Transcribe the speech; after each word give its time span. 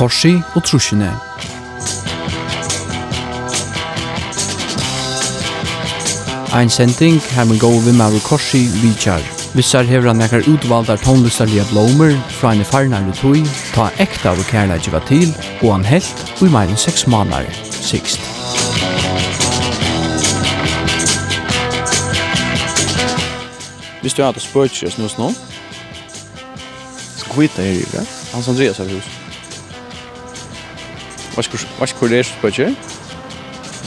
korsi 0.00 0.38
og 0.56 0.62
trusjene. 0.64 1.10
Ein 6.56 6.70
sending 6.72 7.20
her 7.34 7.44
med 7.44 7.60
gode 7.60 7.84
vi 7.84 7.92
med 7.92 8.16
korsi 8.24 8.62
vidtjar. 8.80 9.20
Vissar 9.54 9.84
hever 9.84 10.08
han 10.08 10.16
nekkar 10.22 10.48
utvaldar 10.48 10.96
tonlustarlige 11.04 11.66
blomer 11.72 12.16
fra 12.38 12.54
en 12.54 12.64
farnare 12.64 13.12
tui, 13.20 13.44
ta 13.74 13.90
ekta 14.00 14.32
av 14.32 14.40
kærleidje 14.48 14.94
var 14.94 15.04
til, 15.10 15.28
og 15.60 15.74
han 15.74 15.84
helt 15.84 16.24
og 16.38 16.46
i 16.48 16.50
meir 16.56 16.72
enn 16.72 16.80
seks 16.80 17.04
manar, 17.04 17.44
sikst. 17.68 18.24
Visst 24.00 24.16
du 24.16 24.24
har 24.24 24.32
hatt 24.32 24.40
spørsmål 24.40 24.96
snus 24.96 25.20
nå, 25.20 25.32
så 25.36 27.26
Skvita 27.26 27.60
er 27.62 27.82
i 27.84 27.88
det. 27.92 28.06
Hans 28.32 28.48
Andreas 28.48 28.80
er 28.80 28.94
huset. 28.96 29.19
Hva 31.34 31.42
er 31.44 31.94
hvor 31.98 32.08
det 32.10 32.18
er 32.18 32.26
spørsmål? 32.28 32.76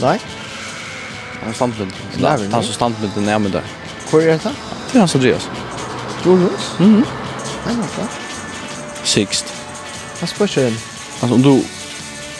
Nei. 0.00 0.16
Han 1.40 1.50
er 1.50 1.56
standpunkt. 1.58 1.96
Han 2.20 2.54
er 2.60 2.72
standpunkt 2.72 3.16
i 3.20 3.24
nærmere 3.24 3.52
der. 3.58 3.72
Hvor 4.10 4.20
er 4.20 4.38
det? 4.38 4.54
Det 4.88 4.94
er 4.94 4.98
han 4.98 5.08
så 5.08 5.18
driver. 5.18 5.40
Jonas? 6.26 6.70
Mhm. 6.78 7.04
Nei, 7.66 7.74
hva 7.74 8.04
er 8.04 8.20
Sixt. 9.04 9.52
Hva 10.20 10.28
spørs 10.30 10.56
er 10.56 10.70
det? 10.72 10.80
Altså, 11.22 11.34
om 11.34 11.42
du... 11.42 11.54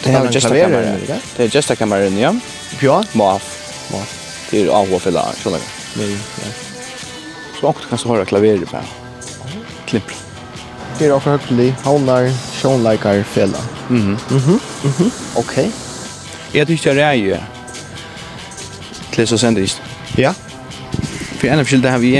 Det 0.03 0.13
er 0.13 0.27
gestakammeren, 0.31 1.01
ikke? 1.01 1.19
Det 1.37 1.45
er 1.45 1.53
gestakammeren, 1.53 2.17
ja. 2.17 2.33
Ja? 2.81 2.99
Maf. 3.13 3.47
Maf. 3.91 4.13
Det 4.51 4.65
er 4.65 4.73
avhå 4.73 4.99
fylla, 5.01 5.23
skjønner 5.39 5.61
du? 5.61 6.01
Nei, 6.01 6.11
ja. 6.11 6.53
Så 7.59 7.71
åkt 7.71 7.89
kan 7.89 8.01
du 8.01 8.13
høre 8.13 8.25
klaveret 8.29 8.69
på. 8.69 8.85
Klimpla. 9.89 10.24
Det 10.99 11.07
er 11.07 11.19
forhåpentlig 11.19 11.75
havnar, 11.83 12.29
sjånleikar, 12.61 13.23
fela. 13.23 13.59
Mhm. 13.89 13.99
Mm 13.99 14.17
mhm. 14.29 14.59
Mm 14.83 14.89
mhm. 14.89 15.11
Okej. 15.35 15.65
ok. 15.65 15.73
Jeg 16.53 16.67
tykker 16.67 16.93
det 16.93 17.03
er 17.03 17.11
jo 17.11 17.35
til 19.11 19.27
så 19.27 19.37
sendt 19.37 19.81
Ja. 20.17 20.33
For 21.39 21.47
en 21.47 21.59
av 21.59 21.65
skyldet 21.65 21.91
har 21.91 21.97
vi 21.97 22.15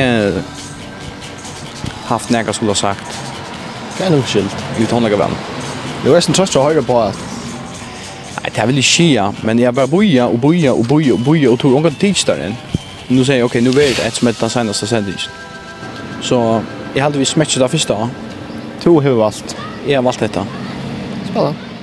haft 2.05 2.29
nægge 2.29 2.53
skulle 2.53 2.69
ha 2.71 2.75
sagt. 2.75 3.19
Det 3.97 4.05
er 4.05 4.09
noe 4.09 4.23
skyldt. 4.27 4.65
Ut 4.79 4.91
håndlegger 4.91 5.17
venn. 5.17 5.37
Det 6.03 6.11
var 6.11 6.21
en 6.27 6.33
trøst 6.33 6.55
å 6.55 6.63
høre 6.63 6.83
på 6.83 6.99
at 7.01 7.15
Nei, 8.43 8.51
det 8.55 8.67
vil 8.67 8.75
jeg 8.75 8.85
skia, 8.85 9.31
men 9.43 9.59
jeg 9.59 9.73
bare 9.73 9.87
boja 9.87 10.27
og 10.27 10.41
boja 10.41 10.71
og 10.71 10.87
boja 10.87 11.13
og 11.13 11.23
boja 11.25 11.49
og 11.49 11.59
tog 11.59 11.73
unga 11.73 11.89
tidsdagen. 11.89 12.57
Nu 13.09 13.23
sier 13.23 13.39
jeg, 13.39 13.45
ok, 13.45 13.55
nu 13.63 13.71
vet 13.71 13.97
jeg 13.97 14.07
et 14.07 14.13
som 14.13 14.27
er 14.27 14.35
den 14.39 14.49
senaste 14.49 14.87
sendingen. 14.87 15.19
Så 16.21 16.61
jeg 16.95 17.03
hadde 17.03 17.17
vi 17.17 17.25
smettet 17.25 17.61
det 17.61 17.71
første 17.71 17.93
to 18.85 18.99
har 19.01 19.17
valgt. 19.17 19.55
Jeg 19.87 19.97
har 19.97 20.03
valgt 20.05 20.21
dette. 20.21 20.45
Spennende. 21.25 21.74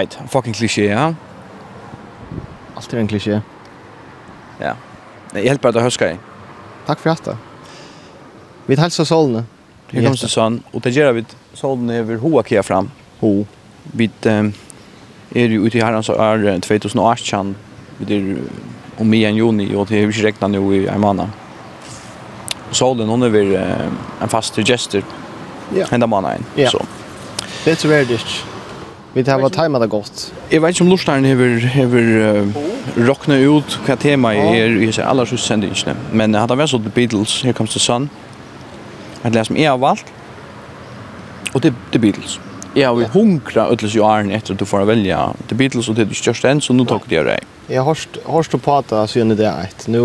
vet, 0.00 0.18
fucking 0.28 0.52
cliché, 0.52 0.84
ja. 0.84 1.14
Allt 2.74 2.92
är 2.92 2.98
en 2.98 3.08
cliché. 3.08 3.40
Ja. 4.58 4.72
Nej, 5.32 5.48
helt 5.48 5.60
bara 5.60 5.72
det 5.72 5.80
huskar 5.80 6.06
jag. 6.06 6.16
Tack 6.86 7.00
för 7.00 7.10
att 7.10 7.28
Vi 8.66 8.76
hälsar 8.76 9.04
Solne. 9.04 9.44
Vi 9.90 10.04
kommer 10.04 10.16
till 10.16 10.28
Solne, 10.28 10.58
och 10.70 10.80
det 10.80 10.90
gör 10.90 11.12
vi 11.12 11.24
Solne 11.52 11.96
över 11.96 12.16
Hoa 12.16 12.62
fram. 12.62 12.90
Ho. 13.20 13.46
Vi 13.82 14.10
är 15.30 15.46
ju 15.46 15.66
ute 15.66 15.78
i 15.78 15.80
herrans 15.80 16.08
år 16.08 16.60
2018. 16.60 17.54
Vi 17.98 18.16
är 18.16 18.36
om 18.96 19.14
i 19.14 19.24
en 19.24 19.36
juni, 19.36 19.74
och 19.74 19.86
det 19.86 19.96
är 19.96 20.12
ju 20.12 20.28
inte 20.28 20.48
nu 20.48 20.76
i 20.76 20.86
en 20.86 21.00
månad. 21.00 21.28
Solen, 22.70 23.08
hon 23.08 23.22
är 23.22 23.28
väl 23.28 23.54
en 24.20 24.28
fast 24.28 24.56
gester. 24.56 25.04
Ja. 25.74 25.86
Hända 25.90 26.06
månaden. 26.06 26.44
Ja. 26.54 26.70
Så. 26.70 26.82
Det 27.64 27.70
är 27.70 27.74
tyvärr 27.74 28.04
det. 28.04 28.20
Vi 29.12 29.24
tar 29.24 29.40
vad 29.40 29.52
tajmat 29.52 29.82
det 29.82 29.86
gott. 29.86 30.32
Jag 30.48 30.60
vet 30.60 30.68
inte 30.68 30.82
om 30.82 30.88
Lorstein 30.88 31.24
hever 31.24 31.58
hever 31.58 32.02
uh, 32.02 32.48
rockna 32.96 33.36
ut 33.36 33.78
hva 33.86 33.96
tema 33.96 34.34
är 34.34 34.54
er, 34.54 34.76
i 34.82 34.92
sig 34.92 35.04
alla 35.04 35.26
sus 35.26 35.42
sändningarna. 35.42 35.96
Men 36.12 36.34
hade 36.34 36.54
varit 36.54 36.70
så 36.70 36.78
The 36.78 36.88
Beatles, 36.94 37.42
Here 37.42 37.52
Comes 37.52 37.72
the 37.72 37.80
Sun. 37.80 38.08
Att 39.22 39.34
läsa 39.34 39.52
mig 39.52 39.68
av 39.68 39.80
valt. 39.80 40.04
Och 41.52 41.60
det 41.60 41.74
The 41.92 41.98
Beatles. 41.98 42.38
Ja, 42.74 42.94
vi 42.94 43.04
hunkra 43.04 43.66
ödlös 43.66 43.94
ju 43.94 44.04
arn 44.04 44.30
efter 44.30 44.52
att 44.52 44.58
du 44.58 44.64
får 44.64 44.84
välja 44.84 45.34
The 45.48 45.54
Beatles 45.54 45.88
och 45.88 45.94
det 45.94 46.04
du 46.04 46.14
största 46.14 46.50
än 46.50 46.60
så 46.60 46.72
nu 46.72 46.84
tog 46.84 47.00
det 47.08 47.22
dig. 47.22 47.40
Jag 47.66 47.82
har 47.82 47.98
har 48.24 48.42
stå 48.42 48.58
på 48.58 48.74
att 48.76 49.10
så 49.10 49.18
gärna 49.18 49.34
det 49.34 49.46
ett. 49.46 49.86
Nu 49.86 50.00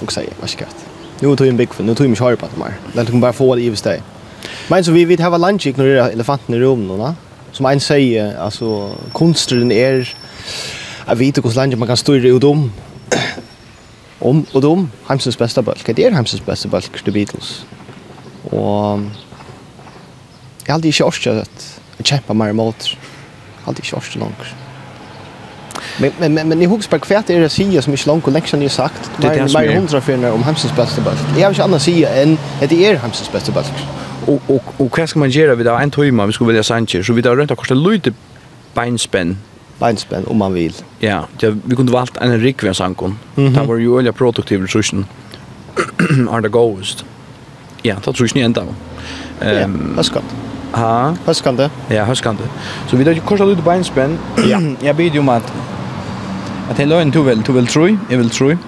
och 0.00 0.12
säga 0.12 0.30
vad 0.40 0.50
ska 0.50 0.64
jag. 0.64 1.30
Nu 1.30 1.36
tog 1.36 1.46
en 1.46 1.56
big 1.56 1.74
för 1.74 1.84
nu 1.84 1.94
tog 1.94 2.06
jag 2.06 2.10
mig 2.10 2.16
sharp 2.16 2.40
det 2.40 2.58
mer. 2.58 2.74
Låt 2.92 3.08
mig 3.08 3.20
bara 3.20 3.32
få 3.32 3.54
det 3.54 3.62
i 3.62 3.70
och 3.70 3.78
Men 4.68 4.84
så 4.84 4.92
vi 4.92 5.04
vet 5.04 5.20
hava 5.20 5.38
lunch 5.38 5.66
ignorera 5.66 6.10
elefanten 6.10 6.54
i 6.54 6.58
rummet 6.58 6.98
då. 6.98 7.14
Som 7.52 7.66
en 7.66 7.80
säger 7.80 8.36
alltså 8.36 8.92
konsten 9.12 9.72
är 9.72 10.14
Jag 11.06 11.16
vet 11.16 11.38
hur 11.38 11.54
lunch 11.54 11.78
man 11.78 11.88
kan 11.88 11.96
styra 11.96 12.28
ut 12.28 12.44
om. 12.44 12.72
Om 14.18 14.46
och 14.52 14.64
om. 14.64 14.90
Hemsens 15.06 15.38
bästa 15.38 15.62
bulk. 15.62 15.90
Det 15.96 16.04
är 16.04 16.10
hemsens 16.10 16.46
bästa 16.46 16.68
bulk, 16.68 17.04
The 17.04 17.10
Beatles. 17.10 17.64
Och 18.50 19.00
jag 20.66 20.72
hade 20.72 20.88
inte 20.88 21.04
orkat 21.04 21.48
att 21.98 22.06
kämpa 22.06 22.34
mer 22.34 22.48
emot. 22.48 22.96
Jag 23.58 23.66
hade 23.66 23.78
inte 23.78 23.96
orkat 23.96 24.16
långt. 24.16 24.44
Men 25.98 26.12
men 26.18 26.34
men 26.34 26.48
men 26.48 26.62
i 26.62 26.66
Hugsberg 26.66 27.00
kvärt 27.00 27.30
är 27.30 27.40
det 27.40 27.48
sia 27.48 27.82
som 27.82 27.92
inte 27.92 28.08
långt 28.08 28.24
collection 28.24 28.60
ni 28.60 28.68
sagt. 28.68 29.10
Det 29.20 29.26
är 29.26 29.60
mer 29.60 29.74
hundra 29.74 30.00
för 30.00 30.30
om 30.32 30.42
hemsens 30.42 30.76
bästa 30.76 31.02
bulk. 31.02 31.18
Jag 31.36 31.42
har 31.42 31.48
inte 31.48 31.64
annars 31.64 31.82
sia 31.82 32.08
än 32.08 32.38
att 32.62 32.70
det 32.70 32.86
är 32.86 32.96
hemsens 32.96 33.32
bästa 33.32 33.52
bulk 33.52 33.72
og 34.28 34.42
og 34.48 34.62
og 34.78 34.90
vad 34.96 35.08
ska 35.08 35.18
man 35.18 35.30
göra 35.30 35.54
vid 35.54 35.66
en 35.66 35.90
tøyma 35.90 36.26
vi 36.26 36.32
skulle 36.32 36.48
velja 36.48 36.62
Sanchez 36.62 37.06
så 37.06 37.12
vi 37.12 37.22
där 37.22 37.36
runt 37.36 37.50
och 37.50 37.58
kosta 37.58 37.74
lite 37.74 38.12
beinspenn 38.74 39.36
beinspänn 39.78 40.24
om 40.26 40.36
man 40.36 40.54
vill. 40.54 40.74
Ja, 41.00 41.26
det, 41.40 41.50
vi 41.64 41.76
kunde 41.76 41.92
valt 41.92 42.16
en 42.16 42.40
rikve 42.40 42.74
sankon. 42.74 43.18
Mm 43.36 43.52
-hmm. 43.52 43.60
Det 43.60 43.68
var 43.68 43.76
ju 43.76 43.88
olja 43.88 44.12
produktiv 44.12 44.62
resursen. 44.62 45.06
Are 46.30 46.42
the 46.42 46.48
goest. 46.58 47.04
Ja, 47.82 47.94
det 48.04 48.12
tror 48.12 48.28
jag 48.34 48.44
enda 48.44 48.60
ända. 48.60 49.60
Ehm, 49.60 49.92
vad 49.96 50.06
ska 50.06 50.20
Ha? 50.72 51.16
Höskande. 51.24 51.70
Ja, 51.88 52.04
höskande. 52.04 52.42
Så 52.86 52.96
vi 52.96 53.04
där 53.04 53.14
kostar 53.14 53.46
lite 53.46 53.62
beinspenn 53.62 54.18
ja. 54.50 54.60
Jag 54.80 54.96
bid 54.96 55.14
ju 55.14 55.20
om 55.20 55.28
att 55.28 55.52
att 56.70 56.78
hela 56.78 57.00
en 57.00 57.12
tuvel, 57.12 57.42
tuvel 57.42 57.66
tror 57.66 57.88
jag, 57.88 57.98
jag 58.10 58.18
vill 58.18 58.30
tror 58.30 58.58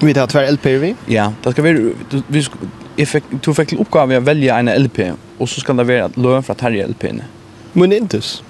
Vi 0.00 0.14
tar 0.14 0.26
tvär 0.26 0.52
LPV. 0.52 0.94
Ja, 1.06 1.32
det 1.42 1.52
ska 1.52 1.62
vi 1.62 1.94
vi 2.28 2.46
jeg 2.98 3.08
fikk, 3.08 3.24
du 3.44 3.52
fikk 3.54 3.68
til 3.68 3.80
oppgave 3.82 4.18
å 4.18 4.24
velge 4.24 4.52
en 4.56 4.70
LP 4.72 5.00
og 5.38 5.48
så 5.48 5.60
skal 5.60 5.76
det 5.76 5.88
være 5.88 6.10
løn 6.16 6.44
fra 6.46 6.54
Terje 6.56 6.86
LP-ene. 6.88 7.26
Men 7.74 7.92
intus. 7.92 8.42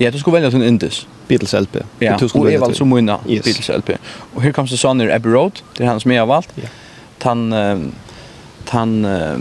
Ja, 0.00 0.10
du 0.10 0.18
skulle 0.18 0.40
välja 0.40 0.58
en 0.58 0.62
Indus. 0.62 1.08
Beatles 1.28 1.52
LP. 1.52 1.76
Ja, 1.98 2.16
du 2.20 2.28
skulle 2.28 2.44
välja. 2.44 2.60
Och 2.60 2.66
alltså 2.66 2.84
mina 2.84 3.18
yes. 3.28 3.44
Beatles 3.44 3.68
LP. 3.68 3.90
Och 4.34 4.42
här 4.42 4.52
kommer 4.52 4.68
sånn 4.68 5.00
ur 5.00 5.12
Abbey 5.12 5.32
Road, 5.32 5.62
det 5.76 5.84
er 5.84 5.88
han 5.88 6.00
som 6.00 6.10
jeg 6.10 6.20
har 6.20 6.26
valgt. 6.26 6.52
Ja. 6.56 6.68
Tan, 7.18 7.52
uh, 7.52 7.86
tan, 8.64 9.04
uh, 9.04 9.38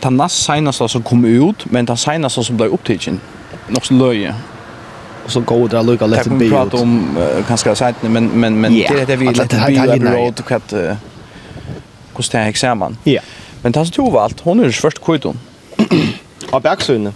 tan 0.00 0.16
näst 0.16 0.44
senaste 0.44 0.88
som 0.88 1.02
kom 1.02 1.24
ut, 1.24 1.66
men 1.70 1.86
tan 1.86 1.96
senaste 1.96 2.44
som 2.44 2.56
ble 2.56 2.70
opptidgen, 2.70 3.20
nok 3.68 3.84
så 3.84 3.94
løye. 3.94 4.34
och 5.24 5.30
så 5.30 5.40
går 5.40 5.68
det 5.68 5.82
lucka 5.82 6.06
lite 6.06 6.30
bi. 6.30 6.44
Jag 6.44 6.52
prata 6.52 6.76
om 6.82 7.16
uh, 7.18 7.44
kanske 7.48 7.76
sätt 7.76 7.96
men 8.02 8.26
men 8.26 8.60
men 8.60 8.72
det 8.72 8.86
är 8.86 9.06
det 9.06 9.16
vi 9.16 9.26
lite 9.26 9.64
bi 9.66 9.78
road 9.78 10.40
och 10.40 10.52
att 10.52 10.72
hvordan 12.14 12.32
det 12.32 12.44
henger 12.44 12.58
sammen. 12.58 12.98
Ja. 13.06 13.20
Men 13.62 13.72
det 13.72 13.86
som 13.86 13.94
du 14.04 14.10
valgt, 14.10 14.40
Hon 14.40 14.60
er 14.64 14.70
først 14.70 15.00
kvitton. 15.04 15.40
Av 16.52 16.62
baksøyne. 16.62 17.12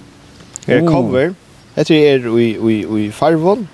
Her 0.67 0.81
er 0.81 0.87
cover. 0.89 1.35
Jeg 1.77 1.87
tror 1.87 1.97
er 1.97 2.29
i, 2.39 2.51
i, 2.55 3.07
i 3.07 3.11
farvån. 3.11 3.69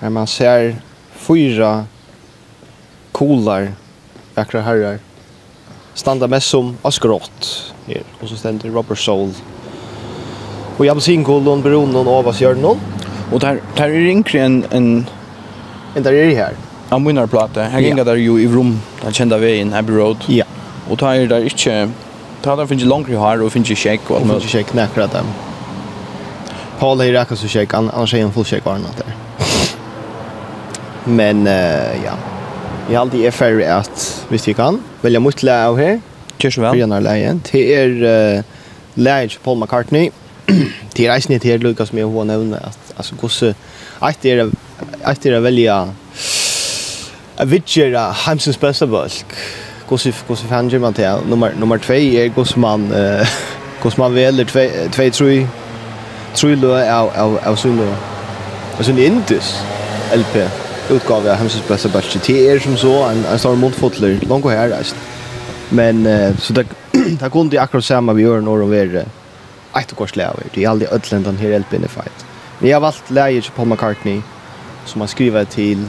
Her 0.00 0.10
man 0.10 0.26
ser 0.26 0.74
fyra 1.16 1.84
kolar, 3.12 3.72
Vackra 4.36 4.60
herrar. 4.64 4.98
Standa 5.94 6.26
mest 6.26 6.48
som 6.48 6.74
askrott 6.84 7.48
her. 7.86 8.02
Og 8.20 8.28
så 8.28 8.36
stender 8.36 8.72
Robert 8.72 8.98
Soul. 8.98 9.30
Og 10.78 10.86
Jamsinkolon, 10.86 11.62
Bronon, 11.62 12.08
Avasjørnon. 12.08 12.80
Og 13.32 13.40
der, 13.40 13.60
der 13.76 13.84
er 13.84 14.12
yngre 14.12 14.46
en... 14.46 14.64
en... 14.72 15.08
En 15.96 16.04
der 16.04 16.12
er 16.16 16.30
her. 16.32 16.54
Ja, 16.92 16.98
minnar 17.00 17.26
plate. 17.26 17.62
Her 17.72 17.80
ginga 17.80 18.04
der 18.04 18.18
jo 18.20 18.34
i 18.36 18.44
rum, 18.52 18.74
den 19.00 19.14
kjenda 19.16 19.38
veien, 19.40 19.70
Abbey 19.72 19.94
Road. 19.96 20.26
Ja. 20.28 20.44
Og 20.92 20.98
ta 21.00 21.14
er 21.16 21.30
der 21.30 21.46
ikke, 21.48 21.86
ta 22.44 22.56
der 22.58 22.66
finnes 22.68 22.84
langere 22.84 23.16
her, 23.16 23.40
og 23.40 23.48
finnes 23.54 23.70
ikke 23.72 23.80
kjekk. 23.86 24.10
Og 24.12 24.26
finnes 24.26 24.44
ikke 24.44 24.58
kjekk, 24.58 24.74
nekker 24.76 25.04
at 25.06 25.14
dem. 25.16 25.30
Paul 26.82 27.00
er 27.00 27.16
ikke 27.22 27.38
så 27.40 27.48
kjekk, 27.48 27.78
annars 27.78 28.12
er 28.12 28.26
han 28.26 28.34
full 28.34 28.44
kjekk 28.44 28.68
varna 28.68 28.92
der. 28.98 29.14
Men, 31.06 31.46
uh, 31.48 31.94
ja. 32.02 32.18
Jeg 32.90 32.98
har 32.98 33.06
alltid 33.06 33.24
er 33.24 33.38
ferdig 33.38 33.70
at, 33.72 34.04
hvis 34.28 34.50
jeg 34.50 34.60
kan, 34.60 34.76
velja 35.00 35.24
mot 35.24 35.46
leie 35.48 35.72
av 35.72 35.80
her. 35.80 35.96
så 36.42 36.60
vel. 36.60 36.74
Fyrjanar 36.74 37.08
leie. 37.08 37.32
Det 37.48 37.64
er 37.78 37.96
uh, 38.04 38.60
leie 39.00 39.32
til 39.32 39.40
Paul 39.40 39.62
McCartney. 39.62 40.12
det 40.92 41.08
er 41.08 41.16
eisen 41.16 41.40
til 41.40 41.64
Lucas 41.64 41.96
med 41.96 42.04
hun 42.04 42.28
nevne 42.28 42.60
at, 42.60 42.94
altså, 42.98 43.16
gosse, 43.16 43.54
eit 44.04 44.28
er, 44.28 44.50
eit 45.08 45.26
er 45.26 45.40
velja 45.40 45.80
välja 47.44 47.58
a 47.58 47.60
vidgera 47.60 48.12
Hamsens 48.12 48.60
bästa 48.60 48.86
bulk. 48.86 49.24
Gosse 49.88 50.12
gosse 50.28 50.46
fan 50.46 50.80
man 50.80 50.94
till 50.94 51.10
nummer 51.28 51.52
nummer 51.58 51.78
2 51.78 51.94
är 51.94 52.28
gosse 52.28 52.58
man 52.58 52.92
eh 52.92 53.26
gosse 53.82 54.00
man 54.00 54.14
väljer 54.14 54.44
2 54.44 54.60
2 54.90 55.10
3 55.10 55.46
3 56.34 56.56
lö 56.56 57.00
av 57.00 57.10
av 57.16 57.38
av 57.44 57.56
sån 57.56 57.94
och 58.78 58.84
sån 58.84 58.98
Indus 58.98 59.62
LP 60.14 60.36
utgave 60.90 61.30
av 61.30 61.36
Hamsens 61.36 61.68
bästa 61.68 61.88
bulk. 61.88 62.26
Det 62.26 62.48
är 62.48 62.58
som 62.58 62.76
så 62.76 63.04
en 63.04 63.24
en 63.32 63.38
stor 63.38 63.56
mundfotler 63.56 64.18
långt 64.28 64.44
här 64.44 64.70
alltså. 64.70 64.96
Men 65.68 66.06
eh, 66.06 66.36
så 66.38 66.52
det 66.52 66.66
det 67.20 67.30
kunde 67.30 67.56
jag 67.56 67.62
akkurat 67.64 67.84
samma 67.84 68.12
vi 68.12 68.22
gör 68.22 68.40
när 68.40 68.58
de 68.58 68.72
är 68.72 69.04
ett 69.74 69.92
och 69.92 69.98
kors 69.98 70.16
läver. 70.16 70.42
Det 70.54 70.64
är 70.64 70.68
aldrig 70.68 70.92
ödlen 70.92 71.22
den 71.22 71.36
här 71.36 71.58
LPn 71.58 71.84
är 71.84 71.88
fight. 71.88 72.26
Men 72.58 72.70
jag 72.70 72.76
har 72.76 72.80
valt 72.80 73.10
läge 73.10 73.42
Paul 73.56 73.68
McCartney 73.68 74.20
som 74.84 75.00
har 75.00 75.08
skrivit 75.08 75.50
till 75.50 75.84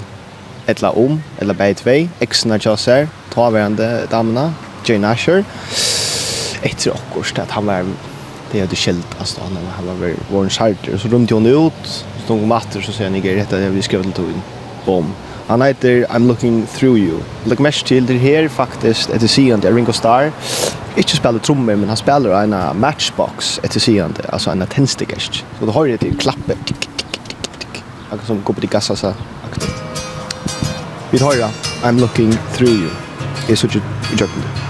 etla 0.68 0.92
om, 0.92 1.22
etla 1.42 1.54
bei 1.54 1.74
tvei, 1.74 2.10
eksena 2.22 2.60
tjasser, 2.60 3.08
taverande 3.34 4.08
damna, 4.12 4.54
Jane 4.86 5.08
Asher. 5.12 5.44
Etter 6.64 6.96
akkurat 6.96 7.40
at 7.40 7.52
han 7.52 7.66
var 7.68 7.86
det 8.52 8.60
hade 8.60 8.76
skällt 8.76 9.16
alltså 9.20 9.42
han 9.42 9.54
var 9.54 9.72
han 9.76 10.00
var 10.00 10.14
var 10.32 10.44
en 10.44 10.50
charter 10.50 10.98
så 10.98 11.08
rumt 11.08 11.32
hon 11.32 11.46
ut 11.46 12.06
så 12.28 12.36
de 12.36 12.48
matter 12.48 12.82
så 12.82 12.92
sen 12.92 13.12
ni 13.12 13.22
rätta 13.22 13.58
det 13.58 13.70
vi 13.70 13.82
skrev 13.82 14.04
till 14.04 14.12
tog 14.14 14.34
bom 14.86 15.14
han 15.48 15.62
heter 15.62 16.06
I'm 16.10 16.28
looking 16.28 16.68
through 16.68 16.98
you. 16.98 17.20
Look 17.46 17.60
mesh 17.60 17.86
till 17.86 18.06
det 18.06 18.18
här 18.18 18.48
faktiskt 18.48 19.10
att 19.10 19.22
det 19.22 19.28
ser 19.28 19.74
Ringo 19.76 19.94
Starr. 19.94 20.32
Inte 20.96 21.16
spelar 21.16 21.40
trummor 21.40 21.76
men 21.76 21.88
han 21.88 21.98
spelar 21.98 22.44
en 22.44 22.80
matchbox 22.80 23.60
att 23.64 23.72
det 23.72 24.30
alltså 24.30 24.50
en 24.50 24.68
tändstickast 24.68 25.34
så 25.60 25.66
då 25.66 25.72
har 25.72 25.88
det 25.88 25.98
till 25.98 26.18
klappet. 26.18 26.58
Akkurat 28.10 28.28
som 28.28 28.44
går 28.44 28.54
på 28.54 28.62
de 28.62 28.68
gassa 28.68 28.96
så 28.96 29.14
aktivt 29.52 29.93
Vi 31.14 31.20
tar 31.20 31.36
I'm 31.84 32.00
looking 32.00 32.32
through 32.54 32.74
you. 32.74 32.90
Jeg 33.50 33.58
sitter 33.58 33.80
i 34.14 34.16
jøkken. 34.20 34.63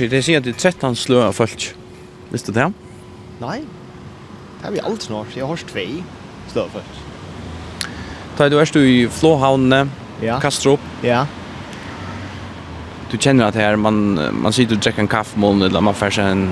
kanskje, 0.00 0.16
det 0.16 0.24
sier 0.24 0.40
at 0.40 0.44
det 0.44 0.54
er 0.54 0.70
13 0.70 0.96
slø 0.96 1.20
av 1.26 1.34
folk. 1.36 1.74
Visste 2.32 2.52
du 2.52 2.60
det? 2.60 2.72
Nei, 3.40 3.60
det 4.60 4.64
har 4.64 4.72
vi 4.72 4.80
alt 4.80 5.02
snart. 5.02 5.36
Jeg 5.36 5.46
har 5.46 5.56
tvei 5.68 6.02
slø 6.52 6.64
av 6.64 6.70
folk. 6.70 6.96
Da 8.38 8.48
du 8.48 8.58
er 8.58 8.76
i 8.80 9.06
Flåhavnene, 9.08 9.88
ja. 10.22 10.38
Kastrup. 10.40 10.80
Ja. 11.02 11.26
Du 13.10 13.18
kjenner 13.18 13.48
at 13.48 13.56
her, 13.56 13.76
man, 13.76 14.14
man 14.32 14.52
sitter 14.52 14.76
og 14.76 14.82
drekker 14.82 15.02
en 15.02 15.08
kaffemål, 15.08 15.66
eller 15.66 15.80
man 15.80 15.94
får 15.94 16.14
seg 16.14 16.30
en, 16.30 16.46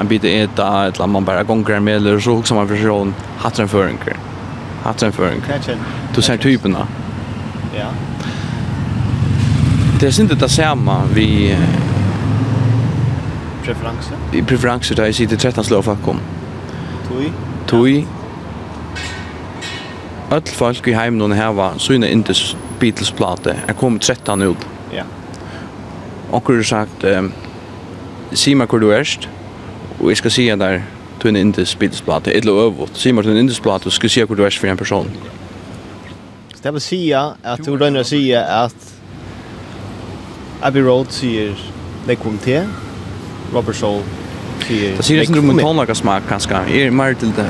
en 0.00 0.08
bit 0.08 0.24
eta, 0.24 0.86
eller 0.88 1.06
man 1.06 1.24
bare 1.24 1.44
gonger 1.44 1.80
med, 1.80 2.00
eller 2.00 2.18
så 2.18 2.34
hukser 2.38 2.56
man 2.56 2.68
for 2.70 2.80
seg 2.80 2.90
om 2.90 3.14
hatt 3.42 3.60
en 3.60 3.68
føringer. 3.68 4.18
Hatt 4.84 5.02
en 5.02 5.12
føringer. 5.12 5.78
Du 6.14 6.22
ser 6.22 6.40
typen 6.40 6.74
da. 6.74 6.86
Ja. 7.76 7.90
Det 10.00 10.08
er 10.08 10.22
ikke 10.24 10.40
det 10.40 10.50
samme 10.50 11.02
vi 11.12 11.28
preferanse? 13.64 14.16
I 14.32 14.42
preferanse 14.42 14.94
da 14.94 15.08
jeg 15.08 15.14
sitter 15.14 15.36
13 15.36 15.64
slå 15.64 15.82
om. 15.82 16.20
Tui? 17.08 17.32
Tui. 17.66 18.06
Öll 20.30 20.52
folk 20.54 20.86
i 20.86 20.94
heimen 20.94 21.32
hava 21.32 21.72
syna 21.78 22.06
indes 22.06 22.56
Beatles-plate. 22.80 23.56
Er 23.68 23.74
kom 23.74 23.98
13 23.98 24.42
ut. 24.42 24.66
Ja. 24.94 25.04
Onkur 26.32 26.54
har 26.54 26.62
sagt, 26.62 27.04
um, 27.04 27.32
si 28.32 28.54
meg 28.54 28.70
hvor 28.70 28.78
du 28.78 28.92
erst, 28.94 29.28
og 29.98 30.08
jeg 30.08 30.20
skal 30.20 30.30
si 30.30 30.48
at 30.48 30.60
der 30.62 30.80
tun 31.20 31.36
indes 31.36 31.74
Beatles-plate, 31.74 32.32
eller 32.36 32.62
øvått. 32.68 32.96
Si 32.96 33.12
meg 33.12 33.26
tun 33.26 33.36
indes 33.36 33.60
plate, 33.60 33.90
og 33.90 33.92
skal 33.92 34.10
si 34.10 34.22
hvor 34.22 34.38
du 34.38 34.44
erst 34.46 34.62
for 34.62 34.70
en 34.70 34.78
person. 34.78 35.10
Så 36.54 36.62
det 36.62 36.72
vil 36.72 36.80
si 36.84 37.00
at 37.12 37.66
du 37.66 37.74
rønner 37.74 38.04
å 38.04 38.06
si 38.06 38.30
at 38.36 38.86
Abbey 40.62 40.82
Road 40.84 41.10
sier 41.10 41.56
det 42.06 42.18
kom 42.20 42.38
til, 42.38 42.68
Robert 43.54 43.76
Shaw. 43.76 44.02
Det 44.68 45.04
ser 45.04 45.20
ut 45.20 45.26
som 45.26 45.36
rummet 45.36 45.62
tonlaga 45.64 45.94
smak 45.94 46.22
kanske. 46.28 46.54
Är 46.54 46.90
mer 46.90 47.14
till 47.14 47.32
det 47.36 47.46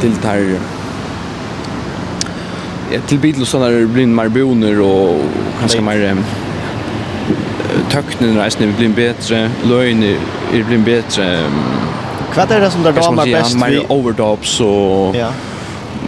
till 0.00 0.12
det 0.22 0.28
här 0.28 0.58
Ja, 2.92 3.00
till 3.06 3.18
Beatles 3.18 3.48
sådana 3.48 3.70
där 3.70 3.86
blir 3.86 4.06
mer 4.06 4.14
marboner 4.14 4.80
och 4.80 5.20
kanske 5.60 5.80
mer 5.80 6.16
tøknen 7.90 8.38
reisen 8.38 8.74
blir 8.76 8.88
løgn 9.68 10.02
er 10.02 10.62
blir 10.62 10.78
bättre. 10.78 11.50
Hva 12.34 12.42
er 12.42 12.60
det 12.60 12.70
som 12.70 12.82
där 12.82 12.92
damer 12.92 13.24
bäst? 13.24 13.56
Mer 13.56 13.92
overdubs 13.92 14.60
og 14.60 15.16
ja. 15.16 15.32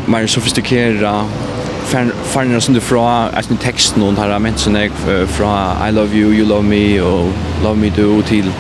mer 0.07 0.27
sofistikerade 0.27 1.25
fannar 2.25 2.61
som 2.61 2.75
du 2.75 2.81
fra 2.81 3.31
alltså 3.31 3.57
texten 3.63 4.03
ment 4.43 4.59
sånn 4.59 4.77
jeg, 4.77 4.91
fra 5.29 5.77
I 5.89 5.91
love 5.93 6.15
you, 6.15 6.33
you 6.33 6.47
love 6.47 6.65
me 6.65 7.01
og 7.01 7.33
love 7.63 7.77
me 7.77 7.91
do 7.91 8.23
til 8.23 8.53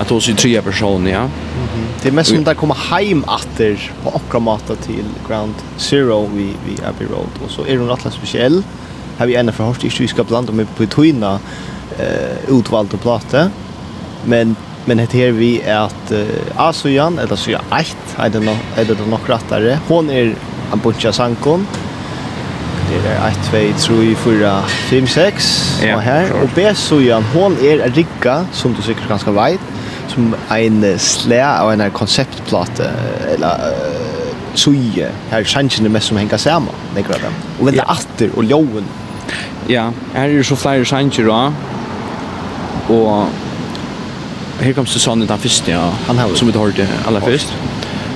at 0.00 0.10
hos 0.10 0.28
i 0.28 0.34
tre 0.34 0.62
personer, 0.62 1.10
ja. 1.10 1.22
Mm 1.22 1.30
-hmm. 1.30 1.90
Det 2.02 2.08
er 2.08 2.12
mest 2.12 2.30
som 2.30 2.44
där 2.44 2.54
kommer 2.54 2.74
heim 2.74 3.24
atter 3.28 3.76
på 4.04 4.10
akramata 4.10 4.74
til 4.74 5.04
Ground 5.28 5.54
Zero 5.78 6.28
vi 6.34 6.56
vi 6.66 6.78
Abbey 6.88 7.06
Road 7.10 7.42
og 7.44 7.50
så 7.50 7.62
er 7.68 7.78
hun 7.78 7.90
rettelig 7.90 8.12
spesiell. 8.12 8.62
Her 9.18 9.26
vi 9.26 9.36
ända 9.36 9.52
för 9.52 9.84
ikke 9.84 10.00
vi 10.00 10.06
skal 10.06 10.24
blanda 10.24 10.52
med 10.52 10.66
på 10.76 10.86
Twina 10.86 11.34
uh, 11.34 12.58
utvalgte 12.58 12.96
plate, 12.96 13.50
Men 14.24 14.56
men 14.86 14.98
det 14.98 15.12
her 15.12 15.32
vi 15.32 15.60
er 15.64 15.78
at 15.78 16.12
uh, 16.12 16.68
Asujan 16.68 17.18
eller 17.18 17.36
så 17.36 17.50
jag 17.50 17.60
ett 17.80 18.16
I 18.18 18.36
don't 18.36 18.40
know 18.40 18.56
eller 18.76 18.94
det 18.94 19.08
nok 19.08 19.28
rättare. 19.28 19.78
Hon 19.88 20.10
er 20.10 20.34
en 20.72 20.80
bunch 20.80 21.06
av 21.06 21.12
sankon. 21.12 21.66
Det 22.90 23.10
er 23.10 23.28
1 23.28 23.78
2 23.78 23.94
3 23.94 24.14
4 24.14 24.62
5 24.68 25.06
6 25.06 25.80
och 25.94 26.02
här 26.02 26.32
och 26.42 26.48
Besujan 26.54 27.24
hon 27.34 27.56
är 27.62 27.78
en 27.78 27.92
rigga 27.92 28.46
som 28.52 28.74
du 28.74 28.82
säkert 28.82 29.08
ganska 29.08 29.30
vet 29.30 29.60
som 30.10 30.34
en 30.50 30.98
slä 30.98 31.42
av 31.60 31.72
en 31.72 31.90
konceptplate 31.90 32.90
eller 33.34 33.74
suje 34.54 35.10
här 35.30 35.44
sjansjen 35.44 35.86
er 35.86 35.90
mest 35.90 36.10
som 36.10 36.16
henger 36.16 36.36
sammen, 36.38 36.74
nekker 36.94 37.14
av 37.14 37.20
dem. 37.20 37.34
Og 37.58 37.60
och 37.60 37.68
vänta 37.68 37.84
åter 37.84 38.30
och 38.36 38.44
loven 38.44 38.84
ja 39.66 39.92
her 40.14 40.28
är 40.28 40.32
ju 40.32 40.44
så 40.44 40.56
flere 40.56 40.84
chanser 40.84 41.24
då 41.24 41.52
og 42.88 43.28
her 44.60 44.72
kommer 44.72 44.90
Susanne 44.90 45.26
den 45.26 45.38
første, 45.38 45.70
ja 45.70 45.90
han 46.06 46.18
har 46.18 46.34
som 46.34 46.48
vi 46.48 46.58
hörde 46.58 46.88
aller 47.06 47.20
først. 47.20 47.54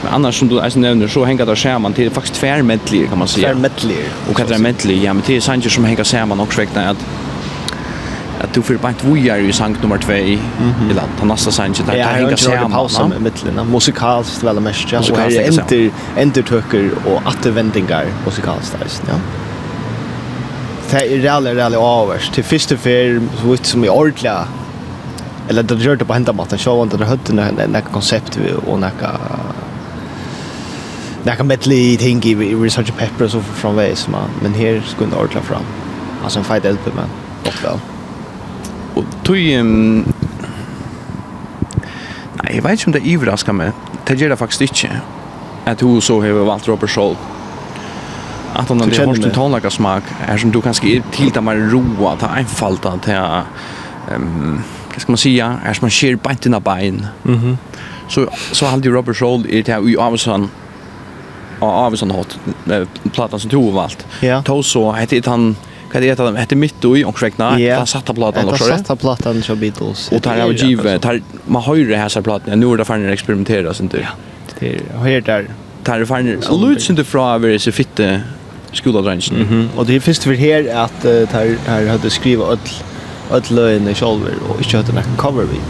men 0.03 0.13
annars 0.13 0.39
som 0.39 0.49
du 0.49 0.61
alltså 0.61 0.79
nämner 0.79 1.09
så 1.09 1.25
hänger 1.25 1.47
det 1.47 1.57
skärman 1.57 1.93
till 1.93 2.11
faktiskt 2.11 2.35
tvärmedlig 2.35 3.09
kan 3.09 3.19
man 3.19 3.29
säga 3.29 3.49
tvärmedlig 3.49 3.97
och 4.31 4.37
kan 4.37 4.47
det 4.47 4.59
medley 4.59 5.05
ja 5.05 5.13
men 5.13 5.23
det 5.27 5.37
är 5.37 5.41
chanser 5.41 5.71
som 5.71 5.85
hänger 5.85 6.05
skärman 6.05 6.41
också 6.41 6.61
räknar 6.61 6.91
att 6.91 7.07
at 8.45 8.55
du 8.55 8.63
får 8.63 8.75
bara 8.75 8.93
två 8.93 9.11
år 9.11 9.39
i 9.39 9.53
sang 9.53 9.77
nummer 9.83 9.99
2 9.99 10.13
i 10.13 10.39
land. 10.95 11.11
Han 11.19 11.29
nästa 11.29 11.51
sank 11.51 11.87
där 11.87 11.97
där 11.97 12.15
hinga 12.15 12.37
sig 12.37 12.55
en 12.55 12.71
paus 12.71 12.99
om 12.99 13.15
mittlen. 13.21 13.67
Musikaliskt 13.73 14.43
väl 14.43 14.61
mest 14.61 14.93
ja. 14.93 14.99
Och 14.99 15.19
här 15.19 15.49
enter 15.49 15.91
enter 16.17 16.43
töcker 16.43 16.91
och 17.07 17.23
musikalsk 17.23 18.13
musikaliskt 18.27 19.03
ja. 19.09 19.15
Det 20.91 21.13
er 21.13 21.23
reallig, 21.23 21.57
reallig 21.57 21.79
avvärst. 21.79 22.33
Til 22.33 22.45
første 22.45 22.77
för 22.77 23.21
så 23.41 23.49
vidt 23.49 23.67
som 23.67 23.85
i 23.85 23.89
ordentlig, 23.89 24.31
eller 25.49 25.63
det 25.63 25.79
gör 25.79 25.97
det 25.97 26.05
på 26.05 26.13
hända 26.13 26.33
så 26.57 26.77
var 26.77 26.87
det 26.87 26.99
det 26.99 27.05
hade 27.07 27.63
en 27.63 27.75
en 27.77 27.83
koncept 27.93 28.39
och 28.67 28.81
näka 28.81 29.11
näka 31.25 31.45
medley 31.45 31.97
ting 31.97 32.25
i 32.25 32.55
research 32.55 32.93
pepper 32.97 33.29
så 33.29 33.41
från 33.41 33.77
väs 33.77 34.09
man 34.09 34.31
men 34.43 34.55
här 34.55 34.83
skulle 34.87 35.11
det 35.11 35.17
ordla 35.17 35.41
fram. 35.41 35.65
Alltså 36.25 36.39
en 36.39 36.45
fight 36.45 36.65
LP 36.65 36.95
men 36.95 37.09
Och 37.47 37.65
väl. 37.65 37.94
Og 38.95 39.05
tog... 39.25 39.37
Um, 39.61 40.05
nei, 42.43 42.55
jeg 42.55 42.65
vet 42.65 42.79
ikke 42.79 42.91
om 42.91 42.97
det 42.97 43.05
ivrasker 43.05 43.57
meg. 43.57 43.73
Det 44.09 44.19
gjør 44.21 44.35
det 44.35 44.39
faktisk 44.39 44.69
ikke. 44.69 44.91
At 45.67 45.81
hun 45.81 46.01
så 46.05 46.21
har 46.23 46.45
valgt 46.45 46.69
Robert 46.69 46.91
Scholl. 46.91 47.17
At 48.55 48.69
han 48.69 48.81
har 48.81 49.07
hørt 49.07 49.25
en 49.25 49.33
tonlagersmak 49.35 50.03
Er 50.29 50.37
som 50.39 50.53
du 50.53 50.61
kanskje 50.63 50.93
er 50.97 51.07
til 51.13 51.33
det 51.35 51.43
mer 51.43 51.59
roa, 51.73 52.15
til 52.21 52.29
einfalda, 52.31 52.97
til... 53.03 53.19
Um, 54.15 54.63
hva 54.93 55.01
skal 55.01 55.13
man 55.13 55.19
säga, 55.19 55.47
Er 55.65 55.75
som 55.75 55.89
man 55.89 55.91
skjer 55.91 56.17
beint 56.17 56.47
av 56.47 56.63
bein. 56.63 57.07
Mm 57.25 57.39
-hmm. 57.39 57.57
Så, 58.09 58.29
så 58.53 58.67
halde 58.67 58.97
Robert 58.97 59.17
Scholl 59.17 59.47
i 59.49 59.63
det 59.63 59.75
her 59.75 59.89
i 59.89 59.97
Avesson 59.97 60.51
av 61.61 61.71
Avesson 61.87 62.11
hatt, 62.11 62.39
platan 63.13 63.41
som 63.41 63.51
tog 63.51 63.73
valgt. 63.75 64.07
Ja. 64.21 64.43
Tog 64.43 64.65
så, 64.65 64.91
hette 64.93 65.23
han 65.31 65.55
Hva 65.95 66.01
er 66.03 66.17
det 66.17 66.25
de 66.27 66.37
heter 66.37 66.59
mitt 66.59 66.85
i 66.85 67.05
omkringna? 67.07 67.53
Ja. 67.63 67.85
satt 67.87 68.11
av 68.11 68.15
platan 68.15 68.49
också. 68.49 68.65
satt 68.65 68.91
av 68.91 68.97
platan 68.97 69.43
til 69.43 69.57
Beatles. 69.57 70.09
Og 70.13 70.23
tar 70.23 70.41
av 70.43 70.51
give, 70.53 70.99
tar 70.99 71.21
man 71.47 71.63
høyre 71.63 71.97
här 71.97 72.09
så 72.09 72.23
ja, 72.27 72.57
Nu 72.57 72.73
er 72.73 72.77
det 72.77 72.87
fan 72.87 73.07
experimentera 73.07 73.75
sånt 73.75 73.93
du. 73.93 74.01
Ja. 74.01 74.11
Det 74.59 74.75
är 74.75 75.05
her 75.05 75.21
der 75.21 75.47
Tar 75.85 75.99
det 75.99 76.07
fan 76.07 76.27
luts 76.27 76.87
fra 76.87 77.39
från 77.39 77.45
er 77.45 77.59
så 77.59 77.73
fitte 77.73 78.23
skoladränsen. 78.73 79.37
Mhm. 79.37 79.69
Og 79.77 79.87
det 79.87 79.97
är 79.97 80.01
först 80.01 80.25
her 80.25 80.69
at 80.69 81.05
att 81.05 81.31
tar 81.31 81.57
her 81.67 81.87
hadde 81.87 82.11
skriva 82.11 82.45
öll 82.45 82.59
öll 83.31 83.43
lögn 83.51 83.95
själva 83.95 84.31
og 84.49 84.61
ikke 84.61 84.77
hade 84.77 84.93
någon 84.93 85.17
cover 85.17 85.45
vi. 85.45 85.61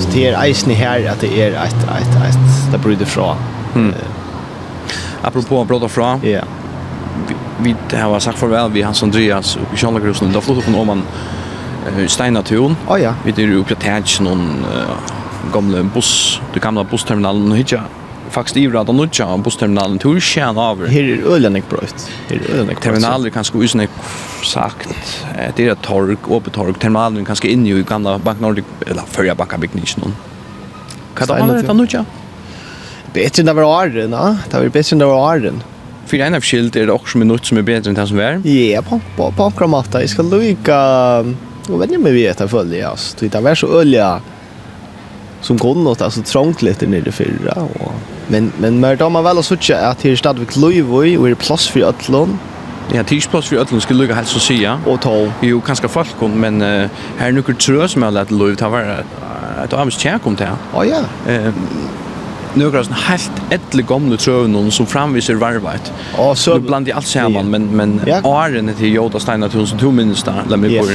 Så 0.00 0.08
det 0.14 0.28
er 0.28 0.44
isen 0.44 0.70
her 0.70 1.10
at 1.10 1.20
det 1.20 1.38
er 1.38 1.48
et, 1.48 1.74
et, 2.00 2.16
et, 2.28 2.72
det 2.72 2.80
bryter 2.80 3.06
från. 3.06 3.36
Mm. 3.74 3.94
Apropå 5.22 5.64
bröder 5.64 5.88
från. 5.88 6.20
Ja 6.24 6.40
vi 7.58 7.74
har 7.96 8.20
sagt 8.20 8.38
farvel 8.38 8.70
vi 8.70 8.82
Hans 8.82 9.02
Andreas 9.02 9.56
och 9.56 9.78
Charles 9.78 10.20
Då 10.20 10.40
flyttade 10.40 10.62
från 10.62 11.02
uh, 11.98 12.06
Steinatun. 12.06 12.76
Oh 12.88 13.00
ja. 13.00 13.14
Vi 13.24 13.32
det 13.32 13.54
uppe 13.54 13.74
noen 13.74 14.04
någon 14.20 14.64
gamle 15.52 15.82
buss, 15.82 16.40
det 16.54 16.60
gamla 16.60 16.84
bussterminalen 16.84 17.52
och 17.52 17.58
hitja 17.58 17.82
faktisk 18.30 18.56
i 18.56 18.68
rad 18.68 18.88
och 18.88 18.94
nudja 18.94 19.26
av 19.26 19.42
bussterminalen 19.42 19.98
till 19.98 20.20
Kärn 20.20 20.58
av. 20.58 20.86
Här 20.86 21.00
är 21.00 21.22
brøyt 21.68 22.10
her 22.28 22.36
Här 22.36 22.36
är 22.36 22.54
Ölenek 22.54 22.80
Terminaler 22.80 23.30
kanske 23.30 23.58
usne 23.58 23.88
sagt. 24.44 25.24
Det 25.56 25.66
är 25.66 25.72
et 25.72 25.82
torg, 25.82 26.16
öppet 26.30 26.52
torg. 26.52 26.74
Terminalen 26.74 27.24
kanske 27.24 27.48
inne 27.48 27.68
i 27.68 27.82
gamla 27.82 28.18
Bank 28.18 28.40
Nordic 28.40 28.64
eller 28.86 29.02
förra 29.06 29.34
hva 31.26 31.38
er 31.38 31.46
det 31.46 31.52
vara 31.52 31.62
det 31.62 31.74
nudja? 31.74 32.04
Bättre 33.12 33.40
än 33.42 33.46
det 33.46 33.52
var 33.52 33.62
åren, 33.62 34.10
va? 34.10 34.36
Det 34.50 34.58
var 34.58 34.68
bättre 34.68 34.94
än 34.94 34.98
det 34.98 35.06
var 35.06 35.36
åren. 35.36 35.62
För 36.08 36.16
en 36.16 36.34
av 36.34 36.40
skilt 36.40 36.76
är 36.76 36.86
det 36.86 36.92
också 36.92 37.18
minut 37.18 37.46
som 37.46 37.58
är 37.58 37.62
bättre 37.62 37.88
än 37.90 37.94
det 37.94 38.06
som 38.06 38.18
är. 38.18 38.46
Ja, 38.48 38.82
på 38.82 39.00
på 39.16 39.32
på 39.32 39.50
kramata. 39.50 40.00
Jag 40.00 40.10
ska 40.10 40.22
lucka. 40.22 40.78
Och 41.68 41.82
vet 41.82 41.90
mig 41.90 41.98
med 41.98 42.12
vet 42.12 42.40
jag 42.40 42.50
följer 42.50 42.90
oss. 42.90 43.16
Det 43.18 43.34
är 43.34 43.54
så 43.54 43.80
olja 43.80 44.20
som 45.40 45.56
går 45.56 45.74
något 45.74 46.02
alltså 46.02 46.22
trångt 46.22 46.62
lite 46.62 46.86
nere 46.86 47.12
förra 47.12 47.52
och 47.52 47.92
men 48.28 48.52
men 48.58 48.80
mer 48.80 48.96
då 48.96 49.08
man 49.08 49.24
väl 49.24 49.42
så 49.42 49.56
tjocka 49.56 49.86
att 49.86 50.04
här 50.04 50.16
stad 50.16 50.38
vid 50.38 50.56
Lövoj 50.56 51.18
och 51.18 51.28
är 51.28 51.34
plats 51.34 51.68
för 51.68 51.80
Ötlund. 51.80 52.38
Ja, 52.94 53.04
tidsplats 53.04 53.48
för 53.48 53.56
Ötlund 53.56 53.82
skulle 53.82 54.00
lugga 54.00 54.14
helt 54.14 54.28
så 54.28 54.38
säga. 54.38 54.80
Och 54.86 55.00
ta 55.00 55.32
jo 55.40 55.60
kanske 55.60 55.88
folk 55.88 56.18
kom 56.18 56.40
men 56.40 56.62
uh, 56.62 56.88
här 57.18 57.32
nu 57.32 57.42
tror 57.42 57.80
jag 57.80 57.90
som 57.90 58.02
jag 58.02 58.14
lät 58.14 58.30
Lövoj 58.30 58.56
ta 58.56 58.68
var 58.68 59.04
att 59.58 59.72
avs 59.72 59.98
tjänst 59.98 60.24
kom 60.24 60.34
där. 60.34 60.50
Ja 60.74 60.84
ja. 60.84 60.98
Uh, 61.32 61.52
några 62.54 62.84
sån 62.84 62.92
helt 62.92 63.30
ädle 63.50 63.82
gamla 63.82 64.16
trövnon 64.16 64.70
som 64.70 64.86
framvisar 64.86 65.34
varvat. 65.34 65.92
Och 66.18 66.38
så 66.38 66.58
bland 66.60 66.88
i 66.88 66.92
allt 66.92 67.06
samman 67.06 67.50
men 67.50 67.76
men 67.76 68.00
åren 68.24 68.74
till 68.78 68.94
Joda 68.94 69.20
Steiner 69.20 69.48
till 69.48 69.66
som 69.66 69.78
tog 69.78 69.94
minst 69.94 70.24
där 70.24 70.42
lämna 70.48 70.68
på. 70.68 70.86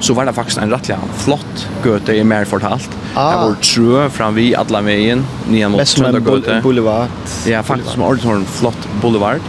Så 0.00 0.14
var 0.14 0.24
det 0.26 0.32
faktiskt 0.32 0.58
en 0.58 0.70
rättliga 0.70 0.98
flott 1.16 1.68
göte 1.84 2.12
i 2.16 2.24
mer 2.24 2.44
fortalt. 2.44 2.90
Ah. 3.14 3.30
Det 3.30 3.36
var 3.48 3.54
trö 3.54 4.10
fram 4.10 4.34
vi 4.34 4.54
alla 4.54 4.80
vägen 4.80 5.24
ner 5.48 5.68
mot 5.68 5.78
Trönda 5.86 6.20
Boulevard. 6.62 7.08
Ja, 7.46 7.62
faktiskt 7.62 7.90
som 7.92 8.02
ordentligt 8.02 8.48
flott 8.48 8.88
boulevard. 9.02 9.40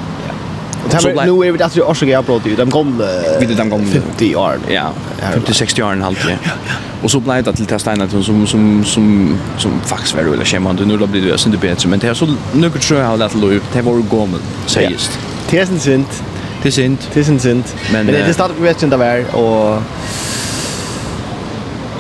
Och 0.86 1.25
nu 1.25 1.48
är 1.48 1.52
vi 1.52 1.63
att 1.63 1.74
det 1.74 1.82
också 1.82 2.06
jag 2.06 2.24
bröt 2.24 2.48
ut. 2.48 2.58
De 2.58 2.70
gamla 2.70 3.06
vid 3.40 3.50
de 3.50 3.70
gamla 3.70 3.78
50 3.86 4.36
år. 4.36 4.60
Ja, 4.70 4.92
50 5.34 5.54
60 5.54 5.84
år 5.84 5.92
en 5.92 6.02
Ja. 6.02 6.52
Och 7.02 7.12
så 7.12 7.20
blev 7.20 7.44
det 7.44 7.54
till 7.54 7.66
teststenar 7.66 8.08
som 8.08 8.24
som 8.24 8.48
som 8.48 8.86
som 8.86 9.38
som 9.58 9.82
fax 9.86 10.13
var 10.13 10.22
eller 10.22 10.46
schema 10.46 10.70
och 10.70 10.88
nu 10.88 10.98
då 10.98 11.08
blir 11.08 11.22
det 11.22 11.38
sen 11.38 11.52
det 11.52 11.58
bättre 11.58 11.90
men 11.90 12.00
det 12.00 12.08
är 12.08 12.13
så 12.13 12.36
nu 12.54 12.70
tror 12.70 13.00
jag 13.00 13.08
har 13.08 13.18
lätt 13.18 13.36
lov. 13.36 13.60
Det 13.74 13.82
var 13.82 13.94
gamla 14.18 14.38
sägs. 14.66 15.20
Tesen 15.50 15.80
sind. 15.80 16.06
Det 16.63 16.72
sind. 16.72 16.98
är 17.13 17.40
sind. 17.40 17.63
Men 17.92 18.06
det 18.06 18.34
startar 18.34 18.56
vi 18.60 18.63
vet 18.63 18.84
inte 18.84 18.98
där 18.98 19.36
och 19.36 19.82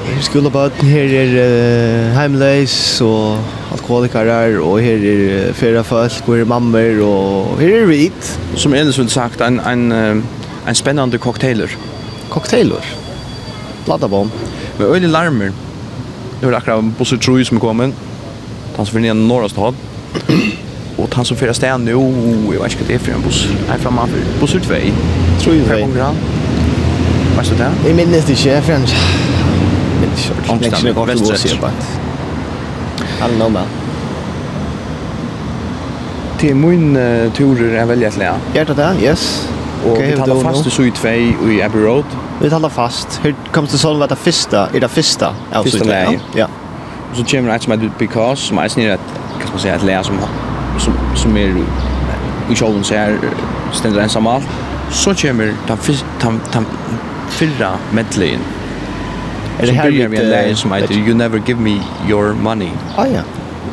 Her 0.03 0.17
er 0.19 0.23
skolebøten, 0.25 0.87
her 0.87 1.13
er 1.21 1.33
uh, 1.39 2.15
heimleis 2.17 2.75
og 3.01 3.39
alkoholikarer, 3.71 4.57
og 4.59 4.81
her 4.83 4.99
er 4.99 5.49
uh, 5.49 5.55
fyrre 5.55 5.83
folk, 5.83 6.27
og 6.27 6.35
her 6.35 6.43
er 6.43 6.49
mammer, 6.49 6.99
og 7.05 7.59
her 7.61 7.77
er 7.81 7.85
hvit. 7.87 8.33
Som 8.59 8.75
Enes 8.75 8.99
vil 8.99 9.09
sagt, 9.09 9.41
en, 9.41 9.61
en, 9.63 9.91
en 10.67 10.75
spennende 10.75 11.17
cocktailer. 11.17 11.71
Cocktailer? 12.29 12.83
Bladabom. 13.85 14.31
Med 14.79 14.95
øyne 14.95 15.07
larmer. 15.07 15.55
Det 16.41 16.51
var 16.51 16.57
akkurat 16.57 16.83
en 16.83 16.95
busse 16.97 17.17
troi 17.17 17.43
som 17.43 17.57
er 17.57 17.61
kommet. 17.61 17.93
Han 18.75 18.85
som 18.85 18.97
fyrir 18.97 19.13
ned 19.13 19.27
norra 19.27 19.47
stad. 19.49 19.73
Og 20.99 21.09
han 21.15 21.25
som 21.25 21.37
fyrir 21.37 21.55
sted 21.55 21.77
nu, 21.79 22.01
jeg 22.51 22.59
vet 22.59 22.75
ikke 22.75 22.83
hva 22.83 22.87
det 22.91 22.95
er 22.95 23.05
for 23.05 23.15
en 23.15 23.23
buss. 23.23 23.45
Nei, 23.69 23.79
framme 23.79 24.07
for 24.11 24.39
buss 24.43 24.59
ut 24.59 24.69
vei. 24.69 24.91
Troi 25.39 25.61
vei. 25.69 25.83
Hva 25.87 27.45
er 27.47 27.61
det? 27.63 27.75
Jeg 27.87 28.01
minnes 28.03 28.27
det 28.27 28.35
ikke, 28.35 28.49
jeg 28.49 28.63
fyrir 28.67 29.22
Ångsten 30.49 30.93
går 30.93 31.05
venstre 31.05 31.37
sida. 31.37 31.71
Alla 33.21 33.37
norma. 33.37 33.61
Till 36.37 36.55
min 36.55 36.97
uh, 36.97 37.31
turer 37.31 37.81
är 37.81 37.85
väldigt 37.85 38.17
lätt. 38.17 38.35
Gör 38.53 38.65
det 38.65 38.73
där? 38.73 38.95
Yes. 39.01 39.47
Och 39.85 40.01
vi 40.01 40.17
talar 40.17 40.35
fast 40.35 40.67
i 40.67 40.69
Sweet 40.69 41.03
Way 41.03 41.33
i 41.47 41.61
Abbey 41.61 41.81
Road. 41.81 42.05
Vi 42.41 42.49
talar 42.49 42.69
fast. 42.69 43.19
Hur 43.23 43.35
kommer 43.51 43.67
det 43.71 43.77
sån 43.77 43.99
det 43.99 44.15
första? 44.15 44.69
Är 44.73 44.79
det 44.79 44.87
första? 44.87 45.35
Ja, 45.51 45.63
första 45.63 45.85
läge. 45.85 46.19
Ja. 46.35 46.47
Och 47.11 47.17
så 47.17 47.23
kommer 47.23 47.49
det 47.49 47.55
att 47.55 47.67
med 47.67 47.91
because 47.99 48.41
som 48.41 48.57
är 48.57 48.67
snarare 48.67 48.93
att 48.93 49.39
kan 49.41 49.49
man 49.51 49.59
säga 49.59 49.75
att 49.75 49.83
lära 49.83 50.03
som 50.03 50.15
som 50.79 50.93
som 51.15 51.37
är 51.37 51.63
i 52.51 52.55
showen 52.55 52.83
så 52.83 52.95
här 52.95 53.17
ständer 53.71 54.01
ensam 54.01 54.27
allt. 54.27 54.47
Så 54.91 55.15
kommer 55.15 55.53
den 55.67 55.77
ta 56.19 56.27
den 56.27 56.41
den 56.53 56.65
fyrra 57.29 57.71
medlejen 57.91 58.39
Er 59.59 59.65
det 59.65 59.73
här 59.73 59.91
vi 59.91 60.17
en 60.17 60.29
läge 60.29 60.55
som 60.55 60.71
heter 60.71 60.93
You 60.93 61.13
Never 61.13 61.41
Give 61.47 61.61
Me 61.61 61.79
Your 62.09 62.33
Money? 62.33 62.69
Ah, 62.95 63.05
ja. 63.05 63.21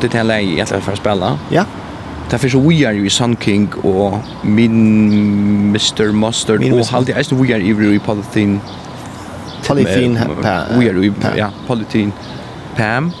Det 0.01 0.15
är 0.15 0.19
en 0.19 0.27
läge 0.27 0.51
jag 0.57 0.67
ska 0.67 0.95
spela. 0.95 1.39
Ja. 1.49 1.65
Det 2.29 2.37
finns 2.37 2.53
We 2.53 2.87
Are 2.87 2.93
You 2.93 3.09
Sun 3.09 3.37
King 3.37 3.73
och 3.73 4.19
Min 4.41 5.69
Mr. 5.69 6.11
Mustard 6.11 6.63
och 6.73 6.93
allt 6.93 7.07
det 7.07 7.13
är 7.13 7.35
We 7.35 7.55
Are 7.55 7.61
You 7.61 7.93
i 7.95 7.99
Polythene. 7.99 8.59
Polythene 9.67 10.25
Pam. 10.41 10.79
We 10.79 10.89
Are 10.89 11.05
You, 11.05 11.13
ja, 11.37 11.51
Polythene 11.67 12.11
Pam. 12.75 13.11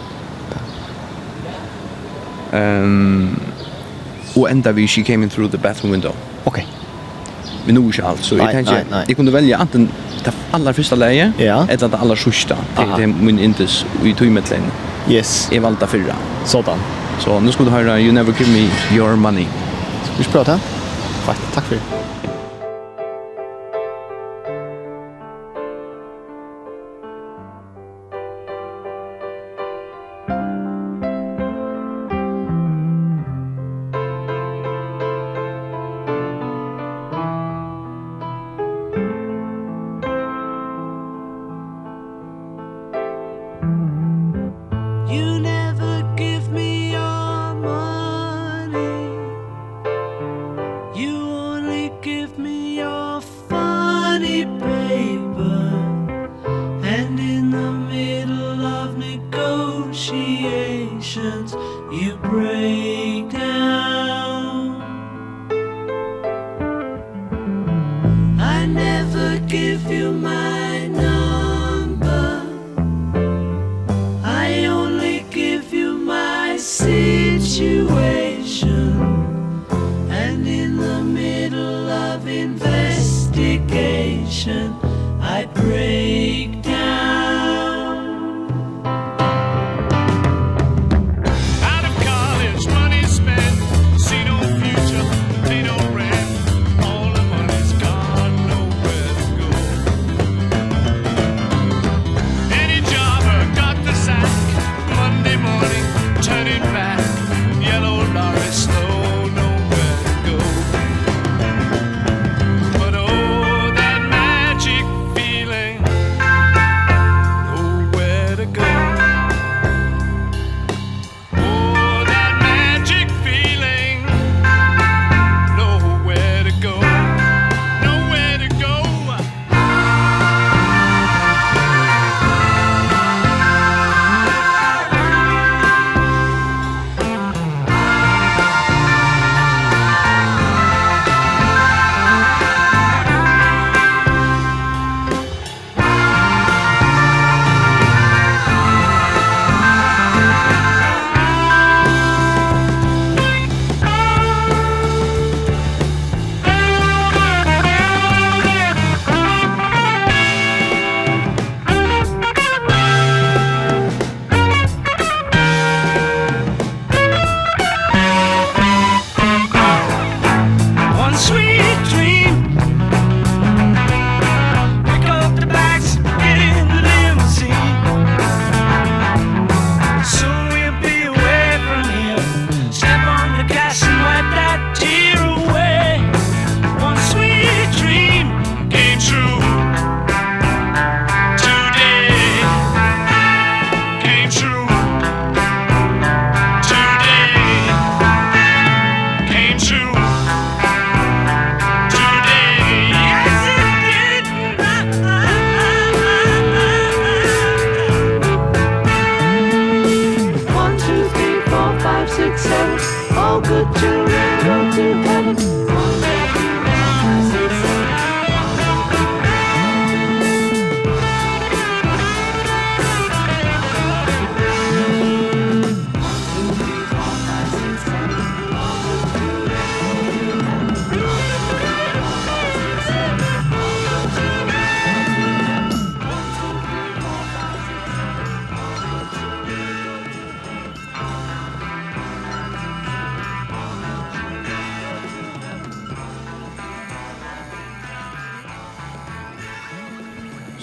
Ehm... 2.53 2.83
Um, 2.83 3.41
og 4.35 4.51
enda 4.51 4.71
vi 4.71 4.87
She 4.87 5.03
Came 5.03 5.23
In 5.23 5.29
Through 5.29 5.51
The 5.51 5.57
Bathroom 5.57 5.91
Window. 5.91 6.15
Okay 6.45 6.63
men 7.65 7.75
nu 7.75 7.89
är 7.89 8.03
allt 8.03 8.23
så 8.23 8.37
jag 8.37 8.51
tänker 8.51 8.85
jag 9.07 9.15
kunde 9.15 9.31
välja 9.31 9.57
antingen 9.57 9.89
det 10.23 10.31
allra 10.51 10.73
första 10.73 10.95
läget 10.95 11.33
ja. 11.37 11.67
eller 11.69 11.89
det 11.89 11.97
allra 11.97 12.15
sista 12.15 12.57
det 12.97 13.03
är 13.03 13.07
min 13.07 13.39
intes 13.39 13.85
i 14.03 14.13
tog 14.13 14.39
yes. 15.09 15.49
Jag 15.51 15.61
valde 15.61 15.87
förra 15.87 16.15
sådan. 16.45 16.77
Så 17.19 17.39
nu 17.39 17.51
ska 17.51 17.63
du 17.63 17.69
höra 17.69 17.99
you 17.99 18.11
never 18.11 18.33
give 18.39 18.51
me 18.51 18.69
your 18.95 19.15
money. 19.15 19.45
Ska 20.03 20.13
vi 20.17 20.23
prata 20.23 20.59
tack 21.25 21.37
tack 21.53 21.63
för 21.63 21.75
det 21.75 22.00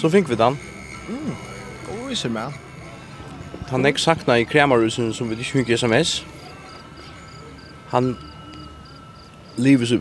så 0.08 0.12
fikk 0.12 0.30
vi 0.30 0.36
den. 0.40 0.58
Mm. 1.08 1.32
Oi, 2.06 2.14
så 2.14 2.28
mer. 2.28 2.52
Han 3.68 3.84
er 3.84 3.92
ikke 3.92 4.00
sakna 4.00 4.38
i 4.40 4.44
kremarusen 4.48 5.12
som 5.12 5.28
vi 5.28 5.36
ikke 5.36 5.58
fikk 5.58 5.74
sms. 5.76 6.24
Han 7.92 8.16
lever 9.56 9.86
så, 9.86 9.98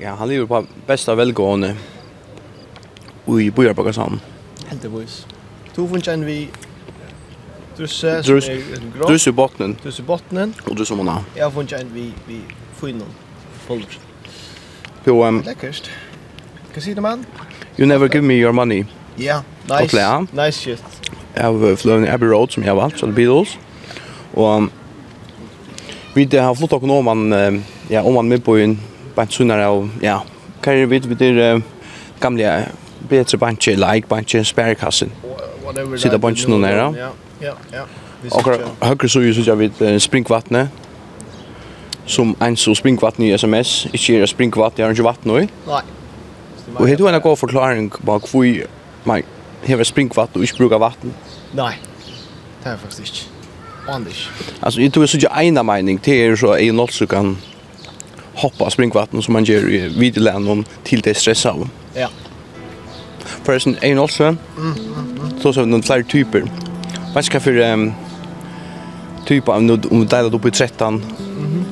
ja, 0.00 0.14
han 0.14 0.28
lever 0.28 0.46
på 0.46 0.66
bästa 0.86 1.14
velgående 1.14 1.76
i 3.40 3.50
Bojarbakasand. 3.50 4.20
Heldigvis. 4.68 5.26
To 5.74 5.88
en 6.12 6.26
vi 6.26 6.50
Drusse, 7.78 8.22
Drus, 8.22 8.50
Drusse 9.08 9.30
i 9.30 9.32
botnen. 9.32 9.78
Drusse 9.82 10.02
i 10.02 10.06
botnen. 10.06 10.54
Og 10.70 10.76
Drusse 10.76 10.94
måned. 10.94 11.12
Jeg 11.36 11.42
har 11.44 11.50
funnet 11.50 11.72
en 11.80 11.94
vi, 11.94 12.14
vi 12.26 12.40
finner 12.72 13.06
folder. 13.66 13.98
Jo, 15.06 15.26
um, 15.26 15.42
Lekkerst. 15.46 15.90
Hva 16.72 16.80
sier 16.80 16.94
du, 16.94 17.00
man? 17.00 17.26
You 17.78 17.86
never 17.86 18.08
give 18.08 18.22
me 18.22 18.34
your 18.34 18.52
money. 18.52 18.84
Ja, 19.18 19.24
yeah, 19.24 19.80
nice. 19.80 19.96
Klær. 19.96 20.26
Nice 20.32 20.60
shit. 20.60 20.82
Av 21.36 21.76
Flowing 21.76 22.08
Abbey 22.08 22.28
Road 22.28 22.48
som 22.48 22.62
jeg 22.62 22.70
har 22.70 22.80
valgt, 22.80 22.98
så 22.98 23.06
The 23.06 23.12
Beatles. 23.12 23.58
Och 24.34 24.56
um, 24.56 24.70
vi 26.14 26.24
det 26.24 26.38
har 26.38 26.54
flott 26.54 26.72
och 26.72 26.82
om 26.82 27.04
man 27.04 27.32
uh, 27.32 27.60
ja 27.88 28.02
om 28.02 28.14
man 28.14 28.28
med 28.28 28.44
på 28.44 28.56
en 28.56 28.80
band 29.14 29.32
sunnare 29.32 29.68
och 29.68 29.88
ja 30.02 30.22
hva 30.62 30.72
er 30.72 30.86
det 30.86 31.06
vi 31.06 31.14
det 31.14 31.54
uh, 31.54 31.62
gamla 32.20 32.62
bättre 33.08 33.38
bunch 33.38 33.66
like 33.66 34.08
bunch 34.08 34.46
spärrkassen. 34.46 35.10
Sitta 35.96 36.18
bunch 36.18 36.48
nu 36.48 36.58
nära. 36.58 36.94
Ja, 36.98 37.10
ja, 37.40 37.52
ja. 37.72 37.82
Och 38.30 38.48
høyre 38.80 39.08
så 39.08 39.20
ju 39.20 39.34
så 39.34 39.40
jag 39.40 39.56
vet 39.56 40.02
springvattnet 40.02 40.68
som 42.06 42.36
en 42.40 42.56
så 42.56 42.74
springvatten 42.74 43.24
i 43.24 43.32
SMS, 43.38 43.86
ikke 43.92 44.20
er 44.22 44.26
springvatten, 44.26 44.78
jeg 44.78 44.86
har 44.86 44.92
ikke 44.92 45.04
vatten 45.04 45.30
nå. 45.30 45.38
Nei. 45.68 45.82
Og 46.74 46.88
har 46.88 46.96
du 46.96 47.06
en 47.08 47.20
god 47.20 47.36
forklaring 47.36 47.90
på 47.90 48.18
hvor 48.18 48.44
man 49.04 49.22
har 49.66 49.84
springvatten 49.84 50.40
og 50.40 50.42
ikke 50.42 50.56
bruker 50.56 50.78
vatten? 50.78 51.14
Nei, 51.54 51.74
det 52.64 52.70
är 52.70 52.76
faktiskt 52.76 53.00
inte. 53.00 53.34
Anders. 53.88 54.30
Alltså 54.60 54.80
jag 54.80 54.92
tror 54.92 55.06
så 55.06 55.18
jag 55.20 55.44
ena 55.44 55.62
mening 55.62 55.98
till 55.98 56.14
er 56.14 56.36
så 56.36 56.54
en 56.54 56.76
något 56.76 56.92
så 56.92 57.06
kan 57.06 57.36
hoppa 58.34 58.70
springvatten 58.70 59.22
som 59.22 59.32
man 59.32 59.44
gör 59.44 59.70
i 59.70 59.88
vidlän 59.88 60.64
till 60.82 61.00
det 61.00 61.14
stressar 61.14 61.50
av. 61.50 61.68
Ja. 61.94 62.08
Förresten, 63.44 63.76
är 63.80 63.88
ju 63.88 63.94
något 63.94 64.10
så. 64.10 64.24
Mm, 64.24 64.38
mm, 64.56 64.74
mm. 65.20 65.40
Så 65.40 65.52
så 65.52 65.64
någon 65.64 65.82
fler 65.82 66.02
typer. 66.02 66.44
Vad 67.14 67.24
ska 67.24 67.40
för 67.40 67.58
um, 67.58 67.92
typ 69.26 69.48
av 69.48 69.62
nu 69.62 69.80
om 69.90 70.06
det 70.06 70.16
är 70.16 70.34
uppe 70.34 70.48
i 70.48 70.50
13. 70.50 70.94
Mhm. 70.94 71.04
Mm 71.38 71.64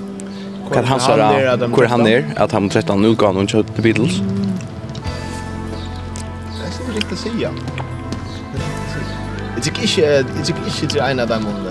kan 0.73 0.85
han 0.85 1.01
säga 1.01 1.57
hur 1.77 1.87
han 1.87 2.07
är 2.07 2.25
att 2.37 2.53
han 2.53 2.69
13 2.69 3.05
utgången 3.05 3.43
och 3.43 3.67
The 3.77 3.83
Beatles. 3.83 4.21
Mm 4.21 4.42
svårt 7.17 7.35
att 7.35 7.41
ja. 7.41 7.51
Jag 9.55 9.63
tycker 9.63 9.83
inte, 9.83 10.01
jag 10.37 10.47
tycker 10.47 10.61
inte 10.67 10.87
till 10.87 11.01
en 11.01 11.21
av 11.21 11.29
dem 11.29 11.45
hon... 11.45 11.67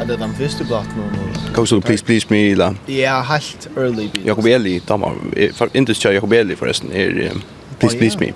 Eller 0.00 0.14
äh, 0.14 0.20
de 0.20 0.34
första 0.34 0.64
blatten 0.64 0.92
hon... 0.96 1.54
Kan 1.54 1.64
du 1.64 1.80
please, 1.80 2.04
please 2.04 2.26
me, 2.30 2.52
eller? 2.52 2.74
Ja, 2.86 3.20
helt 3.20 3.68
early. 3.76 4.10
Jakob 4.24 4.46
Eli, 4.46 4.82
damer. 4.86 5.12
Inte 5.72 5.94
kör 5.94 6.12
Jakob 6.12 6.32
Eli 6.32 6.56
förresten. 6.56 6.92
Er, 6.92 7.32
please, 7.78 7.98
please 7.98 8.18
me. 8.20 8.32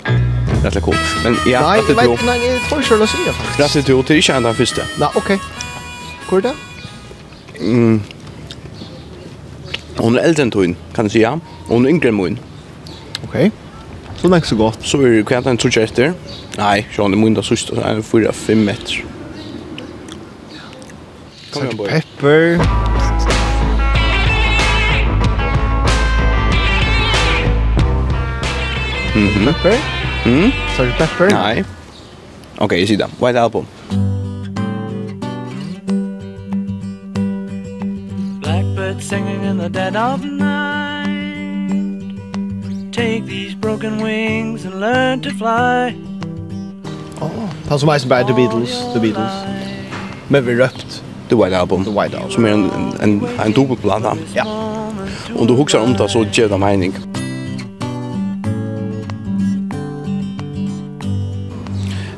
Rätt 0.64 0.83
cool. 0.83 0.95
Men 1.25 1.37
ja, 1.47 1.71
nej, 1.71 1.83
det 1.88 1.95
tror... 1.95 2.21
Nej, 2.27 2.47
jag 2.47 2.62
tror 2.62 2.81
inte 2.81 2.95
jag 2.95 3.09
säger 3.09 3.33
faktiskt. 3.33 3.61
Rätt 3.61 3.77
är 3.77 4.03
till 4.03 4.16
inte 4.16 4.33
en 4.33 4.47
av 4.47 4.55
första. 4.55 4.83
Nej, 4.99 5.09
okej. 5.14 5.38
Går 6.31 6.40
det? 6.40 6.55
Mm. 7.61 8.03
Hon 9.97 10.19
är 10.19 10.23
äldre 10.23 10.43
än 10.43 10.51
tog, 10.51 10.75
kan 10.95 11.05
du 11.05 11.11
säga. 11.11 11.40
Hon 11.66 11.87
är 11.87 11.90
yngre 11.90 12.09
än 12.09 12.16
min. 12.16 12.38
Okej. 13.25 13.29
Okay. 13.29 13.51
Så 14.20 14.26
det 14.26 14.33
er 14.33 14.37
ikke 14.37 14.48
så 14.48 14.56
godt. 14.56 14.78
Så 14.85 14.98
er 14.98 15.02
det 15.02 15.26
kvart 15.26 15.46
en 15.48 15.56
trutja 15.56 15.87
etter. 15.87 16.11
Nei, 16.59 16.83
sjåan, 16.92 17.14
det 17.14 17.18
må 17.18 17.30
enda 17.30 17.40
sørst, 17.40 17.70
så 17.72 17.80
er 17.80 17.96
det 17.96 18.04
fyra, 18.04 18.35
fem 18.37 18.61
meter. 18.68 18.98
Salt 21.52 21.80
pepper. 21.88 22.61
Mm 29.14 29.28
-hmm. 29.28 29.44
Pepper? 29.44 29.76
Mm? 30.26 30.52
Salt 30.76 30.94
pepper? 30.98 31.30
Nei. 31.30 31.64
Ok, 32.59 32.72
jeg 32.72 32.88
sier 32.88 32.98
det. 32.98 33.09
White 33.20 33.40
Album. 33.40 33.66
Blackbird 38.42 39.00
singing 39.00 39.44
in 39.50 39.59
the 39.59 39.68
dead 39.68 39.96
of 39.96 40.24
night 40.24 40.80
take 43.00 43.24
these 43.26 43.54
broken 43.54 44.02
wings 44.02 44.64
and 44.66 44.80
learn 44.80 45.20
to 45.20 45.30
fly 45.30 45.94
Oh, 47.22 47.48
han 47.68 47.78
som 47.78 47.88
eisen 47.88 48.08
bare 48.08 48.24
The 48.24 48.34
Beatles, 48.34 48.70
The 48.92 49.00
Beatles. 49.00 49.32
Men 50.28 50.46
vi 50.46 50.54
røpt 50.62 51.02
The 51.28 51.36
White 51.36 51.56
Album, 51.56 51.84
The 51.84 51.92
White 51.92 52.16
Album, 52.16 52.30
som 52.30 52.44
er 52.44 52.52
en, 52.52 52.64
en, 52.64 53.10
en, 53.10 53.28
en 53.46 53.52
dobbelplata. 53.52 54.14
Ja. 54.34 54.44
Og 55.36 55.48
du 55.48 55.54
husker 55.54 55.78
om 55.78 55.94
det, 55.94 56.10
så 56.10 56.24
gjør 56.32 56.48
det 56.48 56.60
mening. 56.60 56.94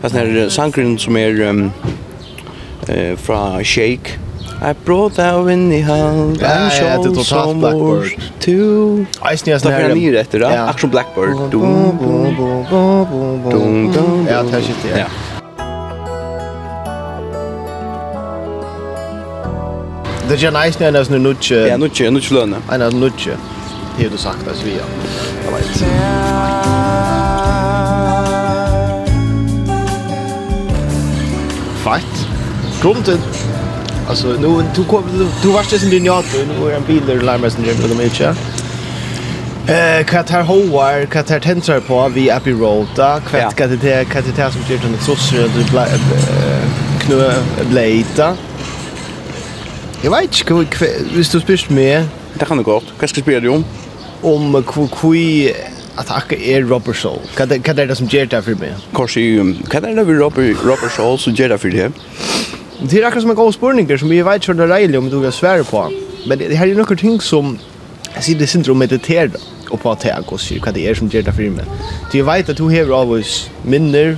Det 0.03 0.15
er 0.15 0.49
sangren 0.49 0.99
som 0.99 1.17
er 1.17 1.51
um, 1.51 1.73
eh, 2.89 3.19
fra 3.19 3.63
Shake, 3.63 4.19
I 4.65 4.75
brought 4.85 5.19
out 5.19 5.51
in 5.51 5.71
the 5.71 5.81
hand. 5.81 6.39
Ja, 6.41 6.71
ja, 6.81 7.03
det 7.03 7.09
är 7.09 7.15
totalt 7.15 7.57
Blackbird. 7.59 8.21
Two. 8.41 9.05
Ice 9.37 9.47
Neas 9.47 9.65
när 9.65 9.81
jag 9.81 9.97
nyr 9.97 10.15
efter 10.15 10.39
det. 10.39 10.63
Action 10.63 10.91
Blackbird. 10.91 11.37
Dum 11.51 11.51
dum 11.51 12.67
dum 13.51 13.93
dum. 13.93 14.27
Ja, 14.31 14.43
det 14.43 14.57
er 14.57 14.61
shit. 14.61 14.77
Ja. 14.97 15.07
Det 20.29 20.35
er 20.35 20.39
ju 20.39 20.51
nice 20.51 20.81
när 20.81 20.93
det 20.93 21.11
är 21.11 21.19
nutje. 21.19 21.69
Ja, 21.69 21.77
nutje, 21.77 22.11
nutje 22.11 22.35
löna. 22.35 22.57
En 22.73 22.83
av 22.83 22.95
nutje. 22.95 23.33
Det 23.99 24.05
har 24.05 24.11
du 24.11 24.17
sagt 24.17 24.49
att 24.49 24.65
vi. 24.65 24.73
Jag 25.45 25.53
vet. 25.53 25.67
Fight. 31.85 32.29
Kom 32.83 33.03
till 33.03 33.19
Alltså 34.13 34.29
nu 34.29 34.65
du 34.75 34.85
kom 34.85 35.05
du 35.43 35.49
var 35.49 35.65
det 35.71 35.79
sin 35.79 35.91
linjat 35.91 36.25
nu 36.59 36.71
är 36.71 36.77
en 36.77 36.85
bil 36.85 37.03
där 37.07 37.21
larmar 37.21 37.49
sin 37.49 37.65
gym 37.65 37.77
de 37.89 38.05
är 38.05 38.37
Eh 39.67 40.05
kat 40.05 40.31
här 40.31 40.43
hoar 40.43 41.07
kat 41.07 41.31
här 41.31 41.41
tensar 41.41 41.81
på 41.81 42.09
vi 42.09 42.31
Abbey 42.31 42.53
Road 42.53 42.87
där 42.97 43.21
kvätt 43.21 43.57
kat 43.57 43.71
det 43.81 44.05
kat 44.05 44.25
det 44.37 44.53
som 44.53 44.63
gjort 44.69 44.85
en 44.85 44.99
sosse 44.99 45.37
det 45.37 45.99
knö 47.01 47.33
blade. 47.71 48.37
Jag 50.03 50.11
vet 50.11 50.23
inte 50.23 50.55
hur 50.55 51.17
visst 51.17 51.33
du 51.33 51.41
spist 51.41 51.71
med. 51.71 52.05
Det 52.35 52.45
kan 52.45 52.57
det 52.57 52.63
gott. 52.63 52.85
Vad 53.01 53.11
ska 53.11 53.21
spela 53.21 53.41
du 53.41 53.49
om? 53.49 53.65
Om 54.23 54.65
kvui 55.01 55.55
att 55.95 56.09
hacka 56.09 56.37
er 56.37 56.63
Robert 56.63 56.97
soul. 56.97 57.21
Kan 57.37 57.49
det 57.49 57.59
kan 57.59 57.77
det 57.77 57.97
som 57.97 58.07
ger 58.07 58.27
det 58.27 58.43
för 58.43 58.55
mig. 58.55 58.75
Kanske 58.95 59.21
ju 59.21 59.55
kan 59.71 59.83
det 59.83 59.89
över 59.89 60.15
Robert 60.15 60.57
Robert 60.65 60.91
Shaw 60.91 61.17
så 61.17 61.31
ger 61.31 61.49
det 61.49 61.59
för 61.59 61.71
det. 61.71 61.93
Det 62.85 62.99
är 62.99 63.07
akkurat 63.07 63.23
som 63.23 63.31
en 63.31 63.37
god 63.37 63.55
spurning 63.55 63.99
som 63.99 64.09
vi 64.09 64.23
vet 64.23 64.49
inte 64.49 64.67
rejligt 64.67 64.99
om 64.99 65.11
du 65.11 65.19
vill 65.21 65.33
svära 65.33 65.65
på. 65.65 65.93
Men 66.27 66.39
det 66.39 66.55
här 66.55 66.67
är 66.67 66.75
några 66.75 66.97
ting 66.97 67.21
som 67.21 67.59
jag 68.15 68.25
ser 68.25 68.35
det 68.35 68.47
syndrom 68.47 68.79
mediterar 68.79 69.31
och 69.71 69.81
på 69.83 69.91
att 69.91 70.05
jag 70.05 70.25
går 70.25 70.65
vad 70.65 70.75
det 70.75 70.89
är 70.89 70.95
som 70.95 71.09
gör 71.09 71.23
det 71.23 71.33
för 71.33 71.51
mig. 71.51 71.65
Du 72.13 72.23
vet 72.23 72.49
att 72.49 72.57
du 72.57 72.63
har 72.63 73.01
av 73.01 73.11
oss 73.11 73.51
minner 73.63 74.17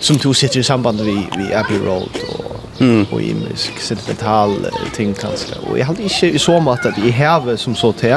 som 0.00 0.16
du 0.16 0.34
sitter 0.34 0.60
i 0.60 0.62
samband 0.62 0.96
med 0.96 1.06
vi 1.06 1.54
Abbey 1.54 1.78
Road 1.78 2.08
och 2.38 2.80
mm. 2.80 3.06
och 3.10 3.22
i 3.22 3.34
musik 3.34 3.78
sentimental 3.78 4.66
ting 4.94 5.14
kanske. 5.14 5.54
Och 5.70 5.78
jag 5.78 5.86
har 5.86 5.94
inte 6.00 6.26
i 6.26 6.38
så 6.38 6.60
mått 6.60 6.86
att 6.86 6.98
jag 6.98 7.12
har 7.12 7.56
som 7.56 7.74
så 7.74 7.92
till 7.92 8.08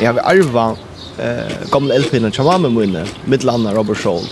jag 0.00 0.12
har 0.12 0.20
arva 0.20 0.76
eh 1.18 1.70
gamla 1.70 1.94
LP:n 1.94 2.32
som 2.32 2.44
var 2.44 2.58
med 2.58 2.72
minne 2.72 3.04
med 3.24 3.44
landa 3.44 3.74
Robert 3.74 3.98
Scholl. 3.98 4.24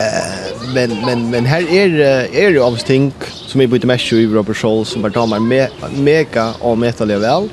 Eh 0.00 0.47
men 0.74 0.90
men 1.06 1.30
men 1.30 1.46
här 1.46 1.72
är 1.72 2.00
är 2.34 2.50
ju 2.50 2.62
avsting 2.62 3.12
som 3.46 3.60
är 3.60 3.66
bytte 3.66 3.86
mesh 3.86 4.12
i 4.12 4.26
Robert 4.26 4.56
Scholl 4.56 4.86
som 4.86 5.02
var 5.02 5.10
damer 5.10 5.38
med 5.38 5.68
mega 5.96 6.54
och 6.60 6.78
metal 6.78 7.08
väl. 7.08 7.48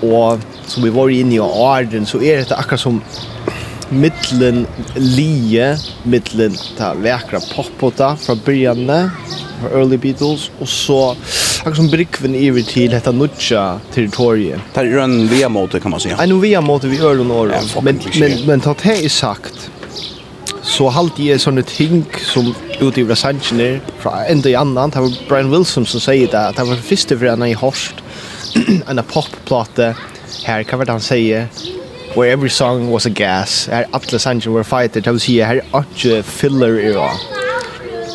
Och 0.00 0.38
som 0.66 0.82
vi 0.82 0.90
var 0.90 1.08
inne 1.08 1.34
i 1.34 1.40
Arden 1.40 2.06
så 2.06 2.22
är 2.22 2.36
det 2.36 2.56
akkurat 2.56 2.80
som 2.80 3.00
mittlen 3.88 4.66
lie 4.96 5.78
mittlen 6.02 6.54
ta 6.78 6.94
verkra 6.94 7.40
poppota 7.56 8.16
från 8.16 8.40
början 8.44 9.10
early 9.72 9.96
Beatles 9.96 10.50
och 10.58 10.68
så 10.68 11.16
akkurat 11.58 11.76
som 11.76 11.90
brickven 11.90 12.34
i 12.34 12.50
vid 12.50 12.66
till 12.66 12.90
detta 12.90 13.12
nutcha 13.12 13.80
territorie. 13.94 14.60
Tar 14.74 14.84
ju 14.84 15.00
en 15.00 15.28
via 15.28 15.48
mode 15.48 15.80
kan 15.80 15.90
man 15.90 16.00
säga. 16.00 16.16
En 16.16 16.40
via 16.40 16.60
mot 16.60 16.84
vi 16.84 17.00
öron 17.00 17.28
norr. 17.28 17.54
Men 17.82 18.00
men 18.20 18.46
men 18.46 18.60
tatt 18.60 18.78
det 18.82 19.04
är 19.04 19.08
sagt 19.08 19.70
så 20.74 20.88
halte 20.90 21.22
jeg 21.22 21.38
sånne 21.38 21.62
ting 21.68 22.00
som 22.26 22.48
ute 22.80 22.98
i 22.98 23.04
Rasanchen 23.06 23.78
fra 24.02 24.24
enda 24.30 24.50
i 24.50 24.56
annan. 24.58 24.90
Det 24.90 25.02
var 25.04 25.18
Brian 25.28 25.52
Wilson 25.52 25.86
som 25.86 26.02
sier 26.02 26.26
det, 26.32 26.42
det 26.56 26.66
var 26.66 26.82
første 26.82 27.18
for 27.20 27.30
henne 27.30 27.50
i 27.52 27.54
Horst, 27.58 28.02
en 28.90 29.02
popplate 29.06 29.92
her, 30.44 30.64
hva 30.66 30.80
var 30.80 30.88
det 30.88 30.96
han 30.96 31.04
sier? 31.04 31.46
Where 32.14 32.30
every 32.30 32.50
song 32.50 32.90
was 32.90 33.06
a 33.06 33.10
gas, 33.10 33.66
her 33.70 33.86
alle 33.94 34.18
sanger 34.18 34.50
were 34.50 34.66
fighter, 34.66 35.02
det 35.02 35.14
vil 35.14 35.22
si 35.22 35.38
her 35.38 35.62
er 35.62 35.86
ikke 35.94 36.22
filler 36.26 36.78
i 36.82 36.92
år. 36.98 37.22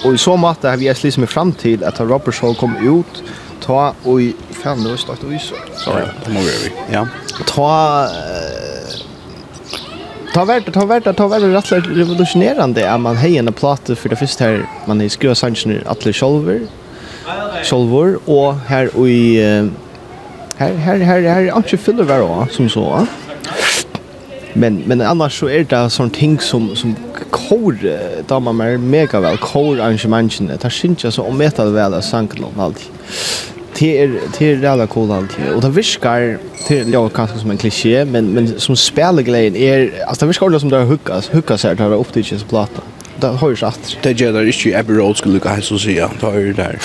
Og 0.04 0.15
i 0.15 0.19
så 0.19 0.36
måte 0.39 0.72
har 0.72 0.80
vi 0.80 0.88
jeg 0.88 1.00
liksom 1.04 1.28
i 1.28 1.32
frem 1.32 1.52
til 1.60 1.84
at 1.88 2.00
Robert 2.00 2.36
Shaw 2.36 2.56
kom 2.60 2.76
ut, 2.84 3.24
ta 3.63 3.91
og 4.04 4.22
i, 4.24 4.34
faen, 4.56 4.84
det 4.84 4.93
var 4.98 5.00
stått 5.00 5.24
og 5.28 5.36
iso. 5.36 5.56
Sorry, 5.80 6.08
det 6.26 6.36
må 6.36 6.43
vi 6.43 6.52
gjøre 6.52 6.88
ja. 6.91 7.08
Ta, 7.48 7.72
ta 10.39 10.45
vart 10.45 10.73
ta 10.73 10.86
vart 10.86 11.17
ta 11.17 11.28
vart 11.28 11.71
rätt 11.71 11.88
revolutionerande 11.88 12.91
att 12.91 13.02
man 13.02 13.17
hejer 13.17 13.39
en 13.39 13.54
platta 13.54 13.95
för 13.95 14.10
det 14.10 14.15
första 14.15 14.43
här 14.43 14.65
man 14.86 15.02
är 15.02 15.10
skruva 15.10 15.36
sanchen 15.36 15.82
alla 15.86 16.13
själver 16.13 16.60
självor 17.63 18.19
och 18.25 18.56
här 18.56 18.97
och 18.97 19.10
i 19.10 19.41
här 20.58 20.73
här 20.73 20.97
här 20.97 21.21
här 21.21 21.41
är 21.41 21.58
inte 21.58 21.78
fyller 21.78 22.04
var 22.04 22.47
som 22.52 22.69
så 22.69 23.08
men 24.54 24.84
men 24.86 25.02
annars 25.02 25.39
så 25.39 25.49
är 25.49 25.63
det 25.63 25.89
sån 25.89 26.10
ting 26.10 26.39
som 26.39 26.75
som 26.75 26.95
kor 27.32 27.78
där 28.28 28.39
man 28.39 28.62
är 28.62 28.78
mega 28.78 29.19
väl 29.19 29.38
kor 29.38 29.80
arrangemangen 29.80 30.52
det 30.62 30.69
syns 30.69 31.06
ju 31.06 31.12
så 31.12 31.23
om 31.23 31.38
metal 31.38 31.73
väl 31.73 32.04
sankeln 32.04 32.43
och 32.43 32.63
allt 32.63 32.89
det 33.79 34.01
är 34.03 34.19
det 34.39 34.45
är 34.45 34.57
jävla 34.57 34.87
cool 34.87 35.11
allt 35.11 35.37
och 35.55 35.61
det 35.61 35.69
viskar 35.69 36.37
till 36.67 36.93
jag 36.93 37.13
kanske 37.13 37.39
som 37.39 37.51
en 37.51 37.57
kliché 37.57 38.05
men 38.05 38.25
men 38.25 38.59
som 38.59 38.75
spelglejen 38.75 39.55
är 39.55 39.91
alltså 40.07 40.25
det 40.25 40.27
viskar 40.27 40.59
som 40.59 40.69
där 40.69 40.83
hookas 40.83 41.29
hookas 41.29 41.63
här 41.63 41.75
där 41.75 41.93
upp 41.93 42.13
till 42.13 42.39
platta 42.49 42.81
där 43.19 43.31
har 43.31 43.49
ju 43.49 43.55
sagt 43.55 43.97
det 44.01 44.19
gör 44.19 44.33
det 44.33 44.45
inte 44.45 44.79
Abbey 44.79 44.95
Road 44.95 45.17
skulle 45.17 45.33
lucka 45.33 45.49
här 45.49 45.61
så 45.61 45.79
se 45.79 45.91
ja. 45.91 46.09
Tar 46.19 46.33
ju 46.33 46.53
där 46.53 46.79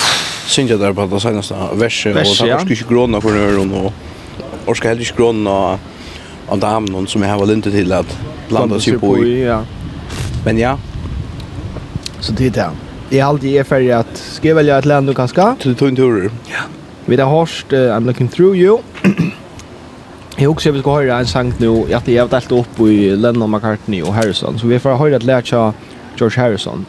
syns 0.46 0.70
jag 0.70 0.80
där 0.80 0.92
på 0.92 1.06
det 1.06 1.20
senaste 1.20 1.54
verset 1.74 2.16
och 2.16 2.46
där 2.46 2.58
ska 2.58 2.68
ju 2.68 2.84
gråna 2.88 3.20
för 3.20 3.36
öron 3.36 3.72
och 3.72 3.92
och 4.64 4.76
ska 4.76 4.88
helst 4.88 5.16
gråna 5.16 5.78
av 6.46 6.58
damen 6.58 7.06
som 7.06 7.22
jag 7.22 7.38
har 7.38 7.46
lite 7.46 7.70
till 7.70 7.92
att 7.92 8.18
blanda 8.48 8.80
sig 8.80 8.98
på 8.98 9.26
ja. 9.26 9.64
Men 10.44 10.58
ja. 10.58 10.78
Så 12.20 12.32
det 12.32 12.46
är 12.46 12.50
det. 12.50 12.70
Jeg 13.10 13.20
alltid 13.20 13.56
är 13.56 13.64
ferdig 13.64 13.90
att 13.90 14.16
ska 14.16 14.54
välja 14.54 14.74
velge 14.74 14.78
et 14.78 14.84
land 14.84 15.06
du 15.06 15.14
kan 15.14 15.28
ska? 15.28 15.54
Til 15.60 15.74
tunturer. 15.76 16.30
Ja. 16.50 16.83
Vi 17.06 17.16
har 17.16 17.28
hørt 17.28 17.72
uh, 17.72 17.96
I'm 17.96 18.06
Looking 18.06 18.30
Through 18.32 18.56
You. 18.56 18.80
Jeg 20.38 20.48
husker 20.48 20.72
vi 20.72 20.80
skal 20.80 20.92
høre 20.92 21.18
en 21.20 21.26
sang 21.26 21.52
nå, 21.60 21.72
at 21.94 22.08
jeg 22.08 22.18
har 22.18 22.30
delt 22.32 22.52
opp 22.56 22.80
i 22.88 23.12
Lennon 23.14 23.50
McCartney 23.50 24.00
og 24.02 24.14
Harrison, 24.16 24.58
så 24.58 24.66
vi 24.66 24.80
får 24.82 24.96
høre 24.98 25.20
et 25.20 25.26
lært 25.28 25.52
av 25.54 25.76
George 26.18 26.40
Harrison. 26.40 26.86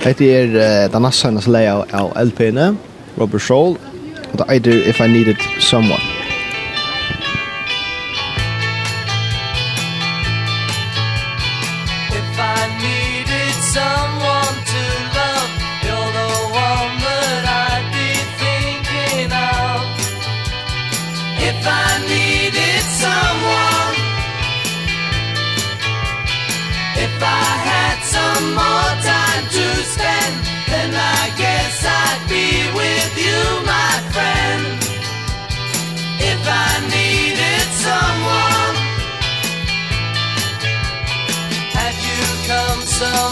Hette 0.00 0.30
er 0.32 0.56
uh, 0.56 0.86
den 0.92 1.06
neste 1.06 1.26
sangen 1.26 1.44
som 1.44 1.54
leier 1.54 1.84
av 1.92 2.10
LP-ene, 2.18 2.72
Robert 3.20 3.44
Scholl, 3.44 3.76
og 4.32 4.40
det 4.40 4.48
er 4.48 4.88
If 4.88 5.04
I 5.04 5.12
Needed 5.12 5.44
Someone. 5.60 6.19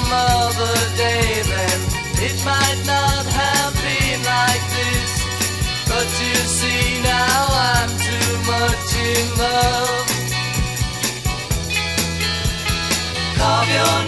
another 0.09 0.77
day 0.97 1.43
then 1.45 1.81
It 2.29 2.37
might 2.45 2.81
not 2.87 3.25
have 3.27 3.75
been 3.85 4.21
like 4.25 4.65
this 4.77 5.13
But 5.91 6.09
you 6.23 6.35
see 6.59 7.03
now 7.03 7.41
I'm 7.69 7.91
too 8.09 8.31
much 8.53 8.89
in 9.13 9.27
love. 9.39 10.09
Carve 13.37 13.71
your 13.79 14.08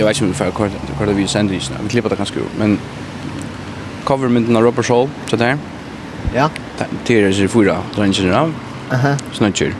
jag 0.00 0.06
vet 0.06 0.16
inte 0.16 0.24
om 0.24 0.30
vi 0.30 0.34
får 0.34 0.50
kort 0.50 0.70
kort 0.98 1.08
vi 1.08 1.26
sänder 1.26 1.54
ju 1.54 1.60
Vi 1.82 1.88
klipper 1.88 2.10
det 2.10 2.16
kanske 2.16 2.34
men 2.58 2.78
cover 4.04 4.28
med 4.28 4.56
av 4.56 4.62
Robert 4.62 4.86
Shaw 4.86 5.08
så 5.26 5.36
där. 5.36 5.58
Ja. 6.34 6.50
Det 7.06 7.14
är 7.14 7.28
ju 7.30 7.48
fyra 7.48 7.82
dränger 7.94 8.22
där. 8.22 8.52
Aha. 8.92 9.16
Snatcher. 9.32 9.74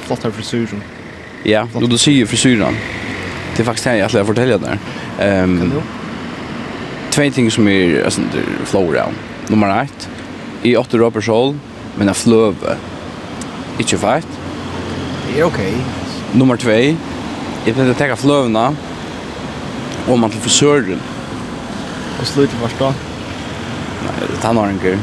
Flott 0.00 0.24
här 0.24 0.30
frisyren. 0.30 0.82
Ja, 1.42 1.68
då 1.80 1.86
du 1.86 1.98
ser 1.98 2.12
ju 2.12 2.26
frisyren. 2.26 2.74
Det 3.56 3.62
är 3.62 3.64
faktiskt 3.64 3.84
det 3.84 3.96
jag 3.96 4.10
skulle 4.10 4.24
fortälja 4.24 4.58
där. 4.58 4.78
Ehm. 5.18 5.72
Två 7.10 7.30
ting 7.30 7.50
som 7.50 7.68
är 7.68 8.04
alltså 8.04 8.20
flow 8.64 8.94
round. 8.94 9.14
Nummer 9.48 9.82
1 9.82 10.08
i 10.62 10.76
åtta 10.76 10.98
Robert 10.98 11.24
Shaw 11.24 11.58
men 11.96 12.08
a 12.08 12.14
flöve. 12.14 12.76
Inte 13.78 13.98
fight. 13.98 14.26
Det 15.34 15.40
är 15.40 15.44
okej. 15.44 15.74
Nummer 16.32 16.56
2 16.56 16.70
Jag 17.64 17.76
tänkte 17.76 18.08
ta 18.08 18.16
flövna 18.16 18.76
Og 20.08 20.18
man 20.18 20.30
til 20.30 20.40
frisøren. 20.40 21.00
Og 22.20 22.26
slutt 22.26 22.50
til 22.50 22.58
Nei, 22.60 22.70
da? 22.78 22.92
Nei, 24.06 24.30
tannhåringer. 24.42 24.98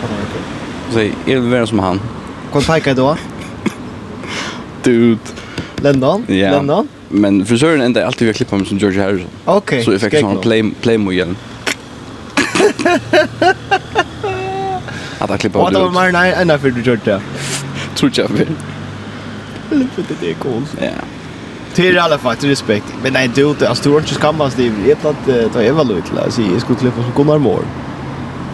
Tannhåringer. 0.00 0.48
Så 0.90 1.00
jeg 1.00 1.42
vil 1.42 1.50
være 1.50 1.66
som 1.66 1.78
han. 1.84 2.00
Hva 2.52 2.60
peker 2.66 2.94
du 2.98 3.02
da? 3.04 3.14
Dude. 4.84 5.36
Lennon? 5.82 6.24
Ja. 6.28 6.50
Lennon? 6.56 6.88
Men 7.10 7.46
frisøren 7.46 7.82
enda 7.82 8.04
alltid 8.06 8.26
vi 8.26 8.32
har 8.32 8.38
klippet 8.38 8.58
med 8.58 8.66
som 8.68 8.78
George 8.78 9.00
Harrison. 9.02 9.30
Ok, 9.46 9.70
Så 9.84 9.94
jeg 9.96 10.00
fikk 10.04 10.20
sånn 10.20 10.40
play, 10.44 10.62
Playmo 10.82 11.10
igjen. 11.14 11.36
Att 15.20 15.28
klippet 15.28 15.40
klippade 15.40 15.62
ut. 15.62 15.66
Och 15.66 15.72
det 15.72 15.78
var 15.78 15.90
mer 15.90 16.12
nej, 16.12 16.34
ända 16.36 16.58
för 16.58 16.70
du 16.70 16.80
gjorde 16.80 17.00
det. 17.04 17.20
Tror 17.94 18.10
jag 18.14 18.28
väl. 18.28 18.46
Lippet 19.70 20.04
det 20.20 20.30
är 20.30 20.34
cool. 20.34 20.62
Ja 20.80 20.88
till 21.82 21.98
alla 21.98 22.18
faktiskt 22.18 22.50
respekt. 22.50 22.84
Men 23.02 23.12
nej 23.12 23.30
du 23.34 23.54
det 23.54 23.68
alltså 23.68 23.90
du 23.90 23.98
inte 23.98 24.14
skammas 24.14 24.54
det 24.54 24.66
är 24.66 24.92
ett 24.92 25.04
att 25.04 25.52
ta 25.52 25.62
Eva 25.62 25.82
Lloyd 25.82 26.02
alltså 26.24 26.42
jag 26.42 26.60
skulle 26.60 26.78
klippa 26.78 27.02
som 27.02 27.12
Gunnar 27.16 27.38
Moore. 27.38 27.64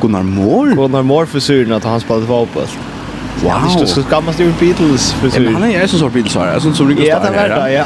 Gunnar 0.00 0.22
Moore? 0.22 0.74
Gunnar 0.74 1.02
Moore 1.02 1.26
för 1.26 1.40
syren 1.40 1.72
att 1.72 1.84
han 1.84 2.00
spelade 2.00 2.26
fotboll. 2.26 2.62
Wow. 3.42 3.52
Ja, 3.52 3.80
det 3.80 3.86
ska 3.86 4.02
skammas 4.02 4.40
över 4.40 4.52
Beatles 4.60 5.12
för 5.12 5.30
syren. 5.30 5.54
Han 5.54 5.64
är 5.64 5.82
ju 5.82 5.88
så 5.88 5.98
sort 5.98 6.12
Beatles 6.12 6.34
här. 6.34 6.54
Alltså 6.54 6.72
så 6.72 6.84
riktigt. 6.84 7.06
Ja, 7.06 7.18
det 7.18 7.30
var 7.30 7.48
det. 7.48 7.72
Ja. 7.72 7.84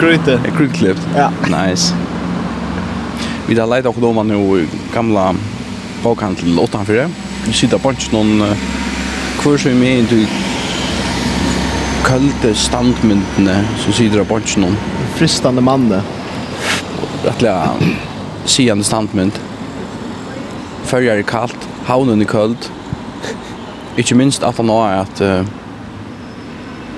Gryte. 0.00 0.40
Ja, 0.44 0.58
grytklipp. 0.58 0.96
Ja. 1.16 1.30
Nice. 1.66 1.94
Vi 3.46 3.54
där 3.54 3.66
leder 3.66 3.88
också 3.88 4.00
då 4.00 4.22
nu 4.22 4.66
gamla 4.94 5.34
bokhandel 6.02 6.58
utanför. 6.64 7.08
Vi 7.46 7.52
sitter 7.52 7.78
på 7.78 7.92
någon 8.10 8.44
kurs 9.42 9.66
vi 9.66 9.74
med 9.74 10.12
i 10.12 10.28
kølte 12.04 12.54
standmyndene 12.54 13.56
som 13.82 13.94
sider 13.96 14.22
av 14.22 14.28
bortsen 14.30 14.64
om. 14.64 14.76
Fristande 15.18 15.62
manne. 15.64 16.02
Rettelig 17.24 17.96
sigende 18.48 18.84
standmynd. 18.84 19.36
Følger 20.90 21.20
er 21.20 21.26
kaldt, 21.28 21.68
havnen 21.86 22.22
er 22.22 22.30
kølt. 22.30 22.70
Ikke 23.98 24.16
minst 24.18 24.44
at 24.46 24.56
han 24.56 24.70
er 24.72 25.02
at 25.04 25.22
uh, 25.22 25.46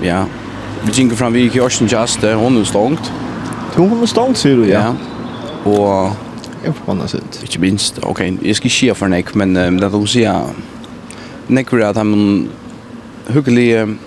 ja, 0.03 0.23
vi 0.83 0.91
gikk 0.95 1.15
fram 1.19 1.33
vi 1.35 1.45
i 1.47 1.51
Kjørsten 1.53 1.89
Kjaste, 1.91 2.35
hun 2.39 2.57
er 2.57 2.67
stångt. 2.67 3.11
Jo, 3.77 3.87
hun 3.87 4.01
er 4.01 4.09
stångt, 4.09 4.37
sier 4.39 4.59
du, 4.59 4.67
ja. 4.69 4.89
ja. 4.89 4.93
Og 5.65 6.15
Jeg 6.63 6.75
förbannar 6.75 7.07
sig 7.07 7.19
ut. 7.19 7.39
Inte 7.41 7.59
minst. 7.59 7.99
ok, 8.03 8.21
jeg 8.41 8.55
skal 8.55 8.71
ikke 8.71 8.95
for 8.95 9.07
nek, 9.07 9.35
men 9.35 9.57
um, 9.57 9.77
det 9.77 9.83
är 9.83 9.87
att 9.87 9.91
de 9.91 10.07
säger 10.07 10.43
Nick 11.47 11.73
vill 11.73 11.83
at 11.83 11.97
han 11.97 12.49
hygglig 13.27 13.97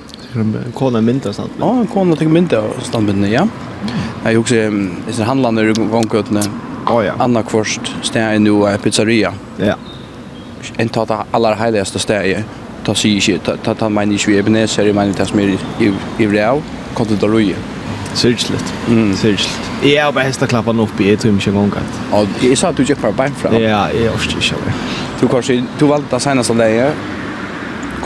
en 0.41 0.73
kona 0.75 1.01
mynda 1.01 1.33
standbind? 1.33 1.65
Ja, 1.65 1.73
en 1.81 1.91
kona 1.93 2.17
tek 2.17 2.29
mynda 2.33 2.63
standbind, 2.85 3.27
ja. 3.31 3.47
Jeg 4.25 4.25
har 4.25 4.39
også 4.41 4.63
disse 5.07 5.25
handlande 5.25 5.67
i 5.71 5.75
vongkøtene, 5.77 6.43
oh, 6.91 7.03
ja. 7.05 7.15
Anna 7.23 7.43
Kvorst, 7.47 7.93
sted 8.03 8.35
i 8.35 8.43
nu 8.43 8.63
er 8.67 8.79
pizzeria. 8.83 9.33
Ja. 9.59 9.77
En 10.79 10.89
tatt 10.91 11.13
av 11.15 11.37
aller 11.37 11.55
heiligste 11.61 12.03
sted 12.03 12.45
ta 12.87 12.95
si 12.95 13.17
ikke, 13.19 13.57
ta, 13.65 13.75
ta 13.75 13.89
meg 13.91 14.13
ikke 14.15 14.31
vi 14.31 14.37
Ebenezer, 14.41 14.87
jeg 14.87 14.95
mener 14.95 15.17
det 15.17 15.27
som 15.27 15.41
er 15.43 15.57
i 15.83 16.43
av, 16.43 16.63
kom 16.95 17.09
til 17.11 17.19
Daruja. 17.21 17.59
Sørgsligt, 18.17 18.71
mm. 18.89 19.11
sørgsligt. 19.21 19.71
Jeg 19.85 20.01
har 20.01 20.13
bare 20.15 20.31
hestet 20.31 20.49
klappen 20.49 20.79
opp 20.81 21.01
i, 21.03 21.11
jeg 21.11 21.21
tror 21.21 21.35
ikke 21.35 21.53
engang 21.53 21.75
at. 21.83 21.99
Ja, 22.13 22.23
jeg 22.49 22.59
sa 22.59 22.71
at 22.71 22.79
du 22.79 22.85
gikk 22.87 23.03
bare 23.03 23.17
bein 23.19 23.35
fra. 23.37 23.53
Ja, 23.61 23.83
jeg 23.93 24.09
orker 24.13 24.39
ikke. 24.41 24.77
Du, 25.21 25.27
du 25.81 25.87
valgte 25.91 26.15
det 26.15 26.23
seneste 26.25 26.57
leie, 26.57 26.89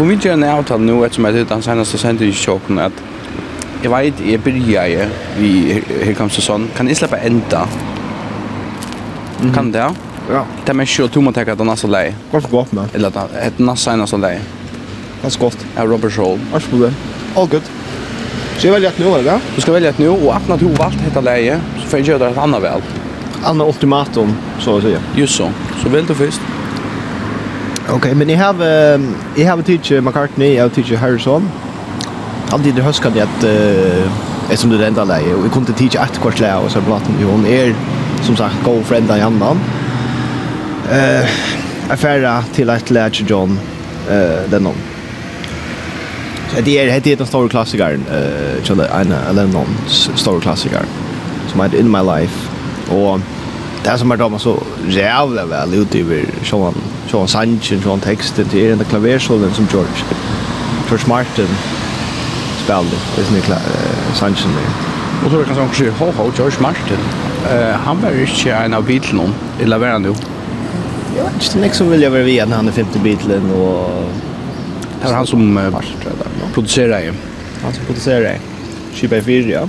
Kom 0.01 0.09
vi 0.09 0.15
gjøre 0.17 0.39
en 0.39 0.45
avtale 0.49 0.81
nå, 0.81 0.95
ettersom 1.05 1.27
jeg 1.29 1.45
den 1.45 1.61
seneste 1.61 1.99
sendte 2.01 2.25
i 2.25 2.33
sjåken, 2.33 2.79
at 2.81 3.01
jeg 3.83 3.91
vet, 3.93 4.21
jeg 4.25 4.41
byrja 4.41 4.85
jeg 4.89 5.09
vi 5.37 5.51
Her 5.77 6.15
kom 6.17 6.31
sånn, 6.33 6.71
kan 6.73 6.89
jeg 6.89 6.97
slippe 6.97 7.19
enda? 7.21 7.67
Kan 9.53 9.69
det? 9.75 9.83
Ja. 10.31 10.47
Det 10.65 10.73
er 10.73 10.79
mest 10.81 10.97
jo 10.97 11.09
to 11.13 11.21
må 11.21 11.35
tenke 11.37 11.53
at 11.53 11.61
det 11.61 11.67
er 11.67 11.69
nasa 11.69 11.91
lei. 11.93 12.07
Godt 12.31 12.47
for 12.47 12.55
godt, 12.55 12.73
med? 12.79 12.95
Eller 12.97 13.13
at 13.13 13.29
det 13.35 13.43
er 13.45 13.61
nasa 13.61 13.93
en 13.93 14.01
nasa 14.01 14.17
lei. 14.23 14.39
Ganske 15.21 15.43
godt. 15.43 15.67
Ja, 15.75 15.85
Robert 15.85 16.17
Scholl. 16.17 16.41
Vær 16.55 16.65
så 16.65 16.73
god 16.73 16.87
det. 16.87 16.93
All 17.37 17.51
good. 17.57 17.69
Så 18.55 18.71
jeg 18.71 18.73
velger 18.79 18.95
et 18.95 19.03
nå, 19.05 19.13
eller? 19.19 19.51
Du 19.53 19.61
skal 19.61 19.77
velge 19.77 19.93
et 19.93 20.01
nå, 20.01 20.15
og 20.15 20.31
at 20.33 20.49
du 20.49 20.65
har 20.71 20.79
valgt 20.79 21.05
dette 21.05 21.25
leie, 21.29 21.59
så 21.77 21.93
får 21.93 22.01
jeg 22.01 22.15
gjøre 22.15 22.23
det 22.25 22.33
et 22.33 22.41
annet 22.47 22.65
vel. 22.65 22.89
Anna 23.53 23.69
ultimatum, 23.69 24.33
så 24.65 24.79
å 24.79 24.83
si. 24.87 24.97
Just 25.21 25.37
så. 25.43 25.53
Så 25.85 25.93
vel 25.93 26.09
du 26.09 26.17
først. 26.17 26.49
Okej, 27.93 28.15
men 28.15 28.29
jag 28.29 28.39
har 28.39 28.45
have 28.45 29.45
har 29.45 29.63
teach 29.63 29.91
McCartney, 29.91 30.55
jag 30.55 30.65
har 30.65 30.69
teach 30.69 30.93
Harrison. 30.93 31.51
Alltid 32.51 32.75
det 32.75 32.83
huskar 32.83 33.11
det 33.11 33.21
att 33.21 33.45
eh 33.45 34.57
som 34.57 34.71
det 34.71 34.87
enda 34.87 35.05
läge 35.05 35.35
och 35.35 35.45
vi 35.45 35.49
kunde 35.49 35.73
teach 35.73 35.95
ett 35.95 36.21
kvart 36.21 36.41
läge 36.41 36.57
och 36.57 36.71
så 36.71 36.81
platten 36.81 37.15
ju 37.21 37.27
hon 37.27 37.47
er 37.47 37.75
som 38.23 38.37
sagt 38.37 38.55
go 38.65 38.83
friend 38.83 39.11
i 39.11 39.21
annan. 39.21 39.61
Eh 40.93 41.29
affära 41.89 42.45
till 42.55 42.71
att 42.71 42.91
lära 42.91 43.11
John 43.13 43.59
eh 44.11 44.51
den 44.51 44.63
någon. 44.63 44.75
Så 46.55 46.61
det 46.61 46.79
är 46.79 47.01
det 47.01 47.13
är 47.13 47.17
den 47.17 47.27
stor 47.27 47.49
klassiker 47.49 47.99
eh 48.11 48.65
John 48.65 48.81
en 48.81 49.13
eller 49.31 49.47
någon 49.47 49.77
stor 50.15 50.41
klassiker 50.41 50.83
som 51.49 51.61
I 51.61 51.79
in 51.79 51.91
my 51.91 51.99
life 51.99 52.51
och 52.91 53.21
det 53.85 53.99
som 53.99 54.11
er 54.11 54.17
da 54.17 54.29
man 54.29 54.41
så 54.41 54.55
jävla 54.89 55.47
vel 55.49 55.75
ute 55.75 55.99
i 55.99 56.23
sånn 56.45 56.75
Sean 57.11 57.59
sånn 57.65 58.03
teksten 58.05 58.49
til 58.49 58.51
till 58.51 58.79
den 58.79 58.91
klaversålen 58.91 59.55
som 59.55 59.69
George 59.73 60.05
George 60.89 61.09
Martin 61.09 61.49
spelade 62.65 63.01
det 63.17 63.23
är 63.23 63.33
Niklas 63.33 63.63
Sanchez 64.15 64.45
där 64.45 65.25
Og 65.25 65.31
så 65.31 65.41
er 65.41 65.45
kan 65.45 65.57
man 65.57 65.75
säga 65.75 65.93
ho 65.93 66.11
ho 66.13 66.31
George 66.37 66.61
Martin 66.61 67.01
uh, 67.51 67.73
han 67.85 68.03
var 68.03 68.11
ikke 68.11 68.53
en 68.65 68.75
av 68.75 68.87
Beatles 68.87 69.31
eller 69.61 69.79
var 69.79 69.89
han 69.89 70.05
jo 70.05 70.15
Jag 71.17 71.25
vet 71.25 71.35
inte, 71.35 71.59
Nick 71.59 71.75
som 71.75 71.91
vill 71.91 72.03
jag 72.03 72.11
vara 72.11 72.23
via 72.23 72.47
när 72.47 72.57
han 72.57 72.69
är 72.69 72.73
femte 72.73 72.99
Beatlen 72.99 73.51
och... 73.51 74.05
Det 75.03 75.09
är 75.09 75.15
han 75.15 75.27
som 75.27 75.73
producerar 76.55 77.01
ju. 77.01 77.13
Han 77.63 77.73
som 77.73 77.85
producerar 77.85 78.33
ju. 78.33 78.39
Kipa 78.95 79.17
i 79.17 79.23
fyra, 79.23 79.51
ja. 79.51 79.69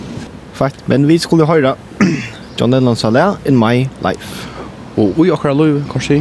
Fakt. 0.53 0.88
Men 0.88 1.07
vi 1.07 1.20
skulle 1.20 1.45
höra 1.45 1.76
John 2.62 2.70
Lennon 2.70 2.95
sa 2.95 3.09
det, 3.09 3.26
in 3.49 3.57
my 3.57 3.88
life. 4.05 4.47
Og 4.97 5.26
i 5.26 5.32
okkara 5.34 5.55
liv, 5.57 5.80
kanskje, 5.89 6.20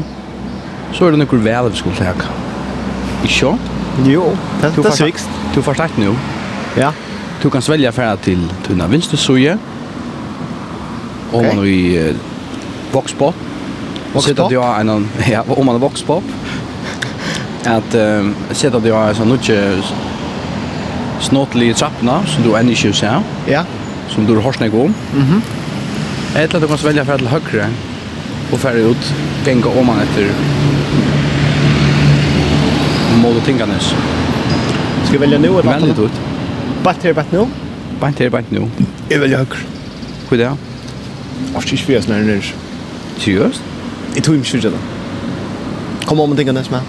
så 0.96 1.04
er 1.04 1.12
det 1.12 1.20
noen 1.20 1.42
vel 1.44 1.68
vi 1.68 1.80
skulle 1.82 1.98
teka. 1.98 2.30
Ikke? 3.28 3.50
Jo, 4.08 4.30
det, 4.62 4.70
det 4.78 4.86
er 4.88 4.96
svikst. 4.96 5.28
Du 5.52 5.60
får 5.60 5.76
sagt 5.82 5.98
nu. 6.00 6.14
Ja. 6.80 6.94
Du 7.42 7.50
kan 7.52 7.60
svelja 7.60 7.92
færa 7.92 8.16
til 8.24 8.40
tunna 8.64 8.88
vinste 8.88 9.20
suje, 9.20 9.58
om 11.32 11.44
man 11.44 11.60
i 11.68 11.92
eh, 12.00 12.16
voxpop. 12.94 13.36
Voxpop? 14.14 14.48
har 14.56 14.80
en, 14.80 15.10
ja, 15.28 15.44
om 15.44 15.66
man 15.66 15.76
er 15.76 15.84
voxpop. 15.84 16.24
At 17.68 17.94
eh, 17.94 18.32
sett 18.56 18.72
at 18.74 18.80
du 18.80 18.94
har 18.94 19.12
en 19.12 19.20
sånn 19.20 19.28
nutje 19.28 19.60
snåtlig 21.20 21.74
trappna, 21.76 22.22
som 22.32 22.48
du 22.48 22.54
ennå 22.56 22.72
ikke 22.72 22.96
ser. 22.96 23.20
Ja. 23.44 23.66
Som 24.08 24.24
du 24.24 24.38
har 24.38 24.46
hørt 24.48 24.64
noe 24.64 24.86
om. 24.88 25.02
Mhm. 25.12 25.34
Mm 25.36 25.59
Eller 26.34 26.60
du 26.60 26.66
kan 26.66 26.76
välja 26.76 27.04
för 27.04 27.14
att 27.14 27.20
högre 27.20 27.66
och 28.52 28.60
färre 28.60 28.78
ut, 28.80 29.14
gänga 29.46 29.66
om 29.66 29.86
man 29.86 30.00
efter 30.00 30.28
mål 33.22 33.36
och 33.36 33.44
tinganes. 33.44 33.94
Ska 35.04 35.18
välja 35.18 35.38
nu 35.38 35.48
eller? 35.48 35.62
Väldigt 35.62 35.98
ut. 35.98 36.20
Bant 36.82 37.04
här, 37.04 37.12
bant 37.12 37.32
nu? 37.32 37.46
Bant 38.00 38.18
här, 38.18 38.30
bant 38.30 38.50
nu. 38.50 38.68
Jag 39.08 39.18
väljer 39.18 39.38
högre. 39.38 39.56
Hur 40.28 40.40
är 40.40 40.44
det? 40.44 40.56
Jag 41.54 41.62
tror 41.62 41.72
inte 41.72 41.84
vi 41.86 41.94
är 41.94 42.00
snarare 42.00 42.22
nere. 42.22 42.42
Seriöst? 43.18 43.62
Jag 44.14 44.24
tror 44.24 44.36
inte 44.36 44.56
vi 44.56 44.66
är 44.66 44.72
Kom 46.04 46.20
om 46.20 46.30
och 46.30 46.36
tinganes 46.36 46.70
med. 46.70 46.80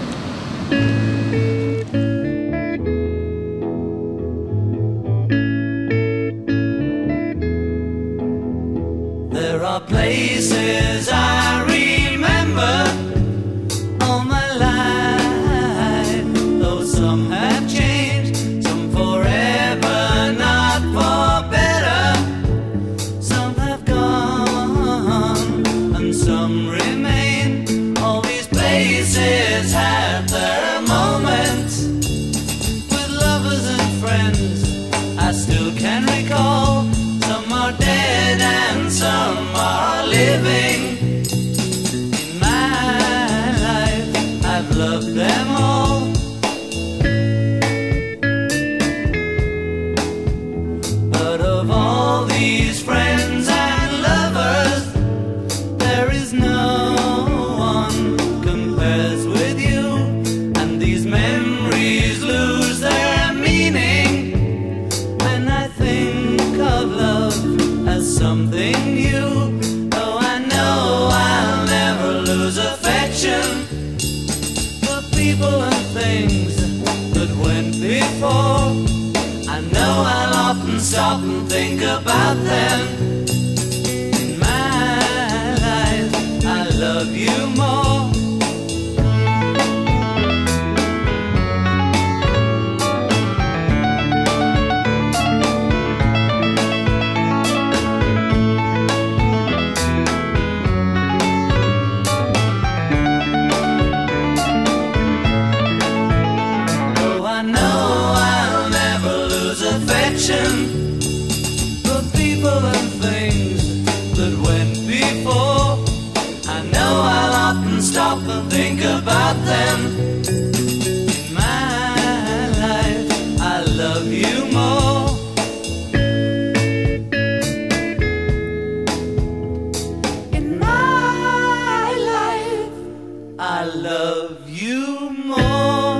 love 133.74 134.48
you 134.48 135.10
more 135.24 135.98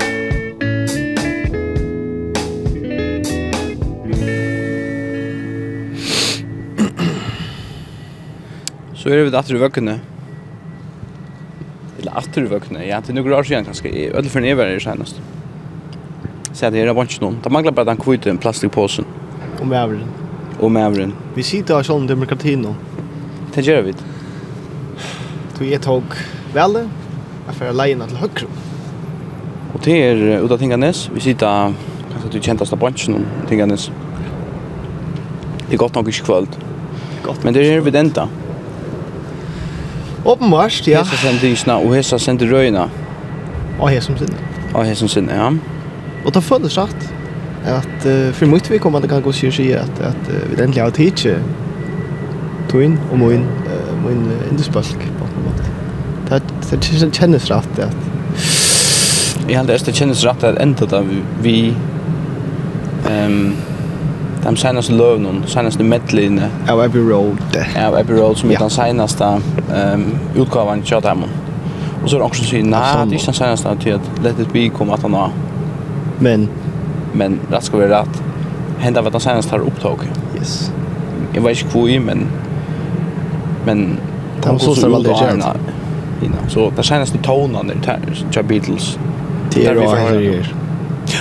Så 8.95 9.09
er 9.09 9.25
vi 9.27 9.35
atter 9.35 9.57
i 9.57 9.59
vøkkene. 9.59 9.97
Eller 11.99 12.13
atter 12.15 12.45
i 12.45 12.47
vøkkene, 12.47 12.85
ja. 12.87 13.01
Til 13.03 13.17
noen 13.17 13.33
år 13.35 13.43
siden, 13.43 13.65
kanskje. 13.67 13.91
Ødel 14.13 14.31
for 14.31 14.39
en 14.39 14.47
evig 14.47 14.63
er 14.63 14.77
det 14.77 14.85
senest. 14.85 15.19
Så 16.53 16.69
det 16.71 16.79
er 16.79 16.87
det 16.87 16.95
vant 16.95 17.19
noen. 17.19 17.41
Det 17.43 17.51
mangler 17.51 17.75
bare 17.75 17.89
den 17.91 17.99
kvite, 17.99 18.31
en 18.31 18.39
plastikpåsen. 18.39 19.03
Om 19.59 19.75
evren. 19.75 20.07
Om 20.63 20.79
evren. 20.79 21.11
Vi 21.35 21.43
sitter 21.43 21.81
av 21.81 21.83
sånn 21.89 22.07
demokrati 22.07 22.55
nå. 22.55 22.71
Det 23.51 23.65
gjør 23.67 23.89
vi. 23.89 23.97
Du 25.57 25.65
er 25.67 25.83
tog 25.83 26.15
vel 26.55 26.79
det? 26.79 26.87
att 27.53 27.59
föra 27.59 27.71
lejen 27.71 28.07
till 28.07 28.17
högre. 28.17 28.45
Och 29.73 29.79
det 29.83 30.03
är 30.03 30.15
utav 30.15 30.57
Tinganes. 30.57 31.09
Vi 31.13 31.19
sitter 31.19 31.73
kanske 32.11 32.29
till 32.31 32.41
kändaste 32.41 32.75
branschen 32.75 33.15
om 33.15 33.25
Tinganes. 33.49 33.91
Det 35.67 35.75
är 35.75 35.77
gott 35.77 35.95
nog 35.95 36.07
inte 36.07 36.19
kvöld. 36.19 36.49
Men 37.41 37.53
det 37.53 37.73
är 37.73 37.79
vid 37.79 37.95
ända. 37.95 38.29
Åpenbart, 40.25 40.87
ja. 40.87 40.99
Hesa 40.99 41.17
sender 41.17 41.47
isna 41.47 41.77
og 41.77 41.95
hesa 41.95 42.19
sender 42.19 42.47
røyna. 42.47 42.87
Og 43.79 43.89
hesa 43.89 44.05
som 44.05 44.17
sinne. 44.17 44.37
Og 44.73 44.85
hesa 44.85 44.99
som 44.99 45.09
sinne, 45.11 45.35
ja. 45.35 45.49
Og 46.25 46.33
det 46.33 46.43
føles 46.43 46.77
rett 46.77 47.09
at 47.65 48.07
uh, 48.07 48.31
for 48.33 48.47
mye 48.47 48.71
vi 48.71 48.79
kommer 48.79 49.03
til 49.03 49.11
å 49.11 49.19
gå 49.19 49.33
og 49.33 49.35
si 49.35 49.71
at, 49.75 49.99
at 49.99 50.31
uh, 50.31 50.39
vi 50.51 50.63
endelig 50.63 50.83
har 50.83 50.95
tid 50.95 51.11
til 51.19 51.43
tog 52.71 52.83
inn 52.83 52.95
og 53.11 53.19
må 53.19 53.33
inn 53.35 53.43
uh, 53.67 53.91
må 54.03 54.15
inn 54.15 54.23
uh, 54.31 54.47
indusbalk 54.51 55.02
det 56.81 57.11
kjennes 57.13 57.51
rett 57.51 57.79
at 57.79 57.93
Jeg 59.47 59.57
held 59.57 59.69
det 59.69 59.93
kjennes 59.93 60.23
rett 60.25 60.43
at 60.47 60.57
enda 60.61 60.87
da 60.89 61.01
vi 61.43 61.75
um, 63.05 63.55
de 64.43 64.55
senaste 64.57 64.93
lövnen, 64.93 65.43
senaste 65.47 65.83
medlinne. 65.83 66.49
Av 66.69 66.79
Abbey 66.79 67.01
Road. 67.01 67.57
Av 67.77 67.95
Abbey 67.95 68.17
Road 68.17 68.37
som 68.37 68.51
är 68.51 68.59
den 68.59 68.69
senaste 68.69 69.41
um, 69.93 70.17
utgaven 70.35 70.81
till 70.81 71.01
dem. 71.01 71.23
Og 72.03 72.09
så 72.09 72.15
er 72.15 72.19
det 72.19 72.25
også 72.25 72.43
som 72.43 72.49
säger, 72.49 72.63
nej, 72.63 73.05
det 73.05 73.13
er 73.13 73.19
ikke 73.19 73.25
den 73.25 73.33
senaste 73.33 73.69
at 73.69 74.23
Let 74.23 74.39
It 74.39 74.53
Be 74.53 74.69
kom 74.69 74.89
at 74.91 75.01
han 75.01 75.13
har. 75.13 75.31
Men? 76.19 76.49
Men 77.13 77.39
rett 77.51 77.63
skal 77.63 77.79
være 77.79 77.99
rett 78.01 78.23
Henda 78.79 79.01
var 79.01 79.11
den 79.11 79.21
senaste 79.21 79.51
har 79.51 79.63
upptag. 79.63 80.07
Yes. 80.35 80.71
Jeg 81.33 81.43
vet 81.43 81.57
ikke 81.57 81.69
hvor 81.69 81.87
i, 81.87 81.97
men... 81.97 82.27
Men... 83.65 83.99
Det 84.43 84.51
var 84.51 84.57
så 84.57 84.75
som 84.75 84.91
det 84.91 85.07
var 85.07 85.57
innan. 86.23 86.49
Så 86.49 86.71
det 86.75 86.83
senaste 86.83 87.17
tonen 87.17 87.67
där 87.67 88.17
till 88.31 88.43
Beatles. 88.43 88.99
Det 89.53 89.65
är 89.65 89.75
vad 89.75 90.13
det 90.13 90.27
är. 90.27 90.53
Ja. 91.05 91.19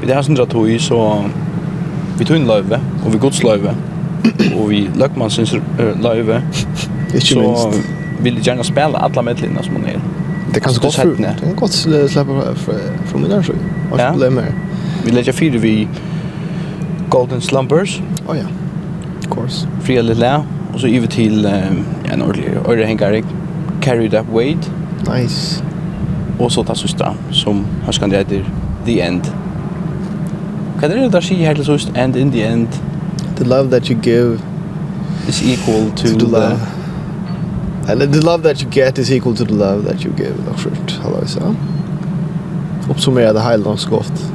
Vi 0.00 0.06
det 0.06 0.14
har 0.14 0.22
sån 0.22 0.46
tog 0.46 0.70
i 0.70 0.78
så 0.78 1.24
vi 2.18 2.24
tog 2.24 2.36
in 2.36 2.46
löve 2.46 2.80
och 3.06 3.14
vi 3.14 3.18
gods 3.18 3.42
löve 3.42 3.74
och 4.56 4.72
vi 4.72 4.88
Lökmansens 4.96 5.54
löve. 6.02 6.42
Ikke 7.14 7.40
minst. 7.40 7.68
Vill 8.20 8.34
du 8.34 8.40
gärna 8.40 8.64
spela 8.64 8.98
alla 8.98 9.22
medlemmarna 9.22 9.62
som 9.62 9.74
hon 9.74 9.84
är. 9.84 10.00
Det 10.54 10.60
kan 10.60 10.72
så 10.72 10.80
gott 10.80 10.94
för. 10.94 11.14
Det 11.16 11.34
kan 11.44 11.54
gott 11.56 11.72
släppa 12.10 12.42
från 13.06 13.22
mina 13.22 13.42
så. 13.42 13.52
Och 13.90 13.98
problem 14.12 14.34
mer. 14.34 14.52
Vi 15.04 15.10
lägger 15.10 15.32
fyra 15.32 15.58
vi 15.58 15.88
Golden 17.08 17.40
Slumbers. 17.40 18.00
Oh 18.28 18.36
ja. 18.36 18.44
Of 19.20 19.34
course. 19.34 19.66
Fria 19.82 20.02
Lilla 20.02 20.44
och 20.74 20.80
så 20.80 20.86
över 20.86 21.06
till 21.06 21.44
en 21.44 22.22
ordentlig 22.22 22.50
örehängare. 22.68 23.16
Mm 23.16 23.37
Carry 23.80 24.10
That 24.10 24.26
Weight. 24.32 24.70
Nice. 25.16 25.62
Och 26.38 26.52
så 26.52 26.64
ta 26.64 26.74
sista 26.74 27.14
som 27.30 27.66
har 27.84 27.92
skandidater 27.92 28.44
The 28.84 29.00
End. 29.00 29.22
Kan 30.80 30.90
det 30.90 31.08
där 31.08 31.20
sig 31.20 31.36
här 31.36 31.54
till 31.54 31.64
sist 31.64 31.88
and 31.96 32.16
in 32.16 32.32
the 32.32 32.42
end 32.42 32.68
the 33.36 33.44
love 33.44 33.70
that 33.70 33.90
you 33.90 34.00
give 34.00 34.40
is 35.28 35.42
equal 35.42 35.90
to, 35.90 36.08
to 36.08 36.16
the 36.16 36.26
love. 36.26 36.58
The... 37.86 37.92
And 37.92 38.00
the 38.00 38.20
love 38.20 38.42
that 38.42 38.62
you 38.62 38.68
get 38.70 38.98
is 38.98 39.10
equal 39.10 39.34
to 39.34 39.44
the 39.44 39.54
love 39.54 39.84
that 39.84 40.04
you 40.04 40.12
give. 40.16 40.34
Nog 40.46 40.58
skjort. 40.58 41.00
Hallå 41.02 41.26
så. 41.26 41.54
Uppsummera 42.90 43.32
det 43.32 43.40
här 43.40 43.58
långt 43.58 43.84
gott. 43.84 44.32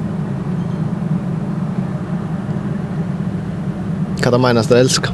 Kan 4.22 4.32
det 4.34 4.38
menas 4.38 4.66
att 4.66 4.78
älska? 4.78 5.14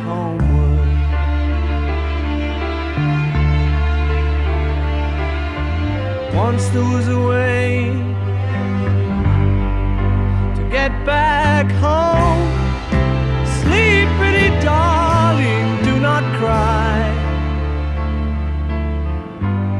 once 6.47 6.69
there 6.69 6.89
was 6.95 7.07
a 7.07 7.21
way 7.31 7.85
to 10.57 10.63
get 10.77 10.91
back 11.05 11.67
home. 11.87 12.49
Sleep 13.59 14.07
pretty 14.19 14.49
darling 14.65 15.67
do 15.87 15.93
not 15.99 16.23
cry. 16.39 16.97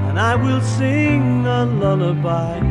And 0.08 0.20
i 0.20 0.36
will 0.36 0.62
sing 0.62 1.24
a 1.48 1.66
lullaby. 1.66 2.71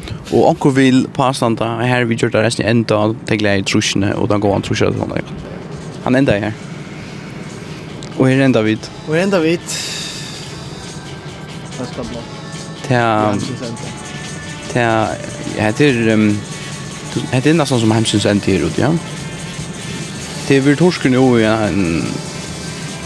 Og 0.31 0.49
onko 0.49 0.69
vil 0.69 1.07
påstanda, 1.13 1.65
her 1.83 2.05
vi 2.07 2.15
gjør 2.15 2.31
det 2.31 2.43
resten 2.45 2.65
enda, 2.65 2.99
tegler 3.27 3.57
jeg 3.57 3.63
i 3.63 3.67
trusjene, 3.67 4.13
og 4.15 4.29
da 4.31 4.39
går 4.41 4.53
han 4.53 4.65
trusjene 4.65 4.93
til 4.95 5.01
han. 5.01 5.33
Han 6.05 6.15
enda 6.15 6.37
her. 6.39 6.53
Og 8.17 8.27
her 8.29 8.45
enda 8.45 8.61
vid. 8.61 8.87
Og 9.07 9.15
her 9.15 9.23
enda 9.23 9.39
vid. 9.43 9.59
Det 11.71 11.81
er 11.81 11.91
spennende. 11.91 12.23
Det 12.87 12.97
er... 12.97 13.33
Det 14.73 14.81
er... 14.81 15.71
Det. 15.71 16.35
Det 17.31 17.49
er 17.51 17.55
nesten 17.59 17.79
som 17.79 17.91
hemsyns 17.91 18.25
enda 18.25 18.53
her 18.53 18.65
ut, 18.65 18.77
ja. 18.79 18.91
Det 20.47 20.57
er 20.57 20.61
vi 20.63 20.75
torsker 20.79 21.11
nå 21.11 21.25
i 21.39 21.47
en 21.47 22.05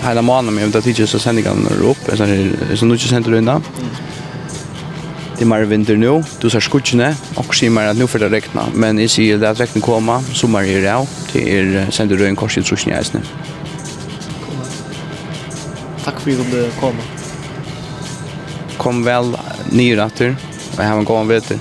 hela 0.05 0.21
månaden 0.21 0.55
med 0.55 0.75
att 0.75 0.83
det 0.83 0.99
är 0.99 1.05
så 1.05 1.19
sändningarna 1.19 1.69
upp, 1.69 1.97
så 2.17 2.25
nu 2.25 2.53
är 2.71 2.77
det 2.77 2.83
inte 2.83 3.07
sändningarna. 3.07 3.51
Mm. 3.51 4.04
Det 5.37 5.43
är 5.43 5.45
mer 5.45 5.61
vinter 5.61 5.95
nu. 5.95 6.23
Du 6.41 6.49
ser 6.49 6.59
skuttarna. 6.59 7.15
Och 7.35 7.55
ser 7.55 7.69
mer 7.69 7.87
att 7.87 7.97
nu 7.97 8.07
får 8.07 8.19
det 8.19 8.29
regna. 8.29 8.65
Men 8.73 8.99
jag 8.99 9.09
ser 9.09 9.37
det 9.37 9.49
att 9.49 9.59
regnet 9.59 9.83
kommer. 9.83 10.21
Sommar 10.33 10.63
är 10.63 10.81
det. 10.81 11.07
Det 11.33 11.59
är 11.59 11.91
sänder 11.91 12.17
du 12.17 12.27
en 12.27 12.35
kors 12.35 12.57
i 12.57 12.63
trusjen 12.63 12.97
i 12.97 13.01
isen. 13.01 13.21
Tack 16.03 16.19
för 16.19 16.31
att 16.31 16.51
du 16.51 16.71
kom. 16.79 16.95
Kom 18.77 19.03
väl 19.03 19.37
nyratter. 19.71 20.35
Och 20.77 20.83
jag 20.83 20.89
har 20.89 20.97
en 20.97 21.03
gång 21.03 21.27
vetter. 21.27 21.57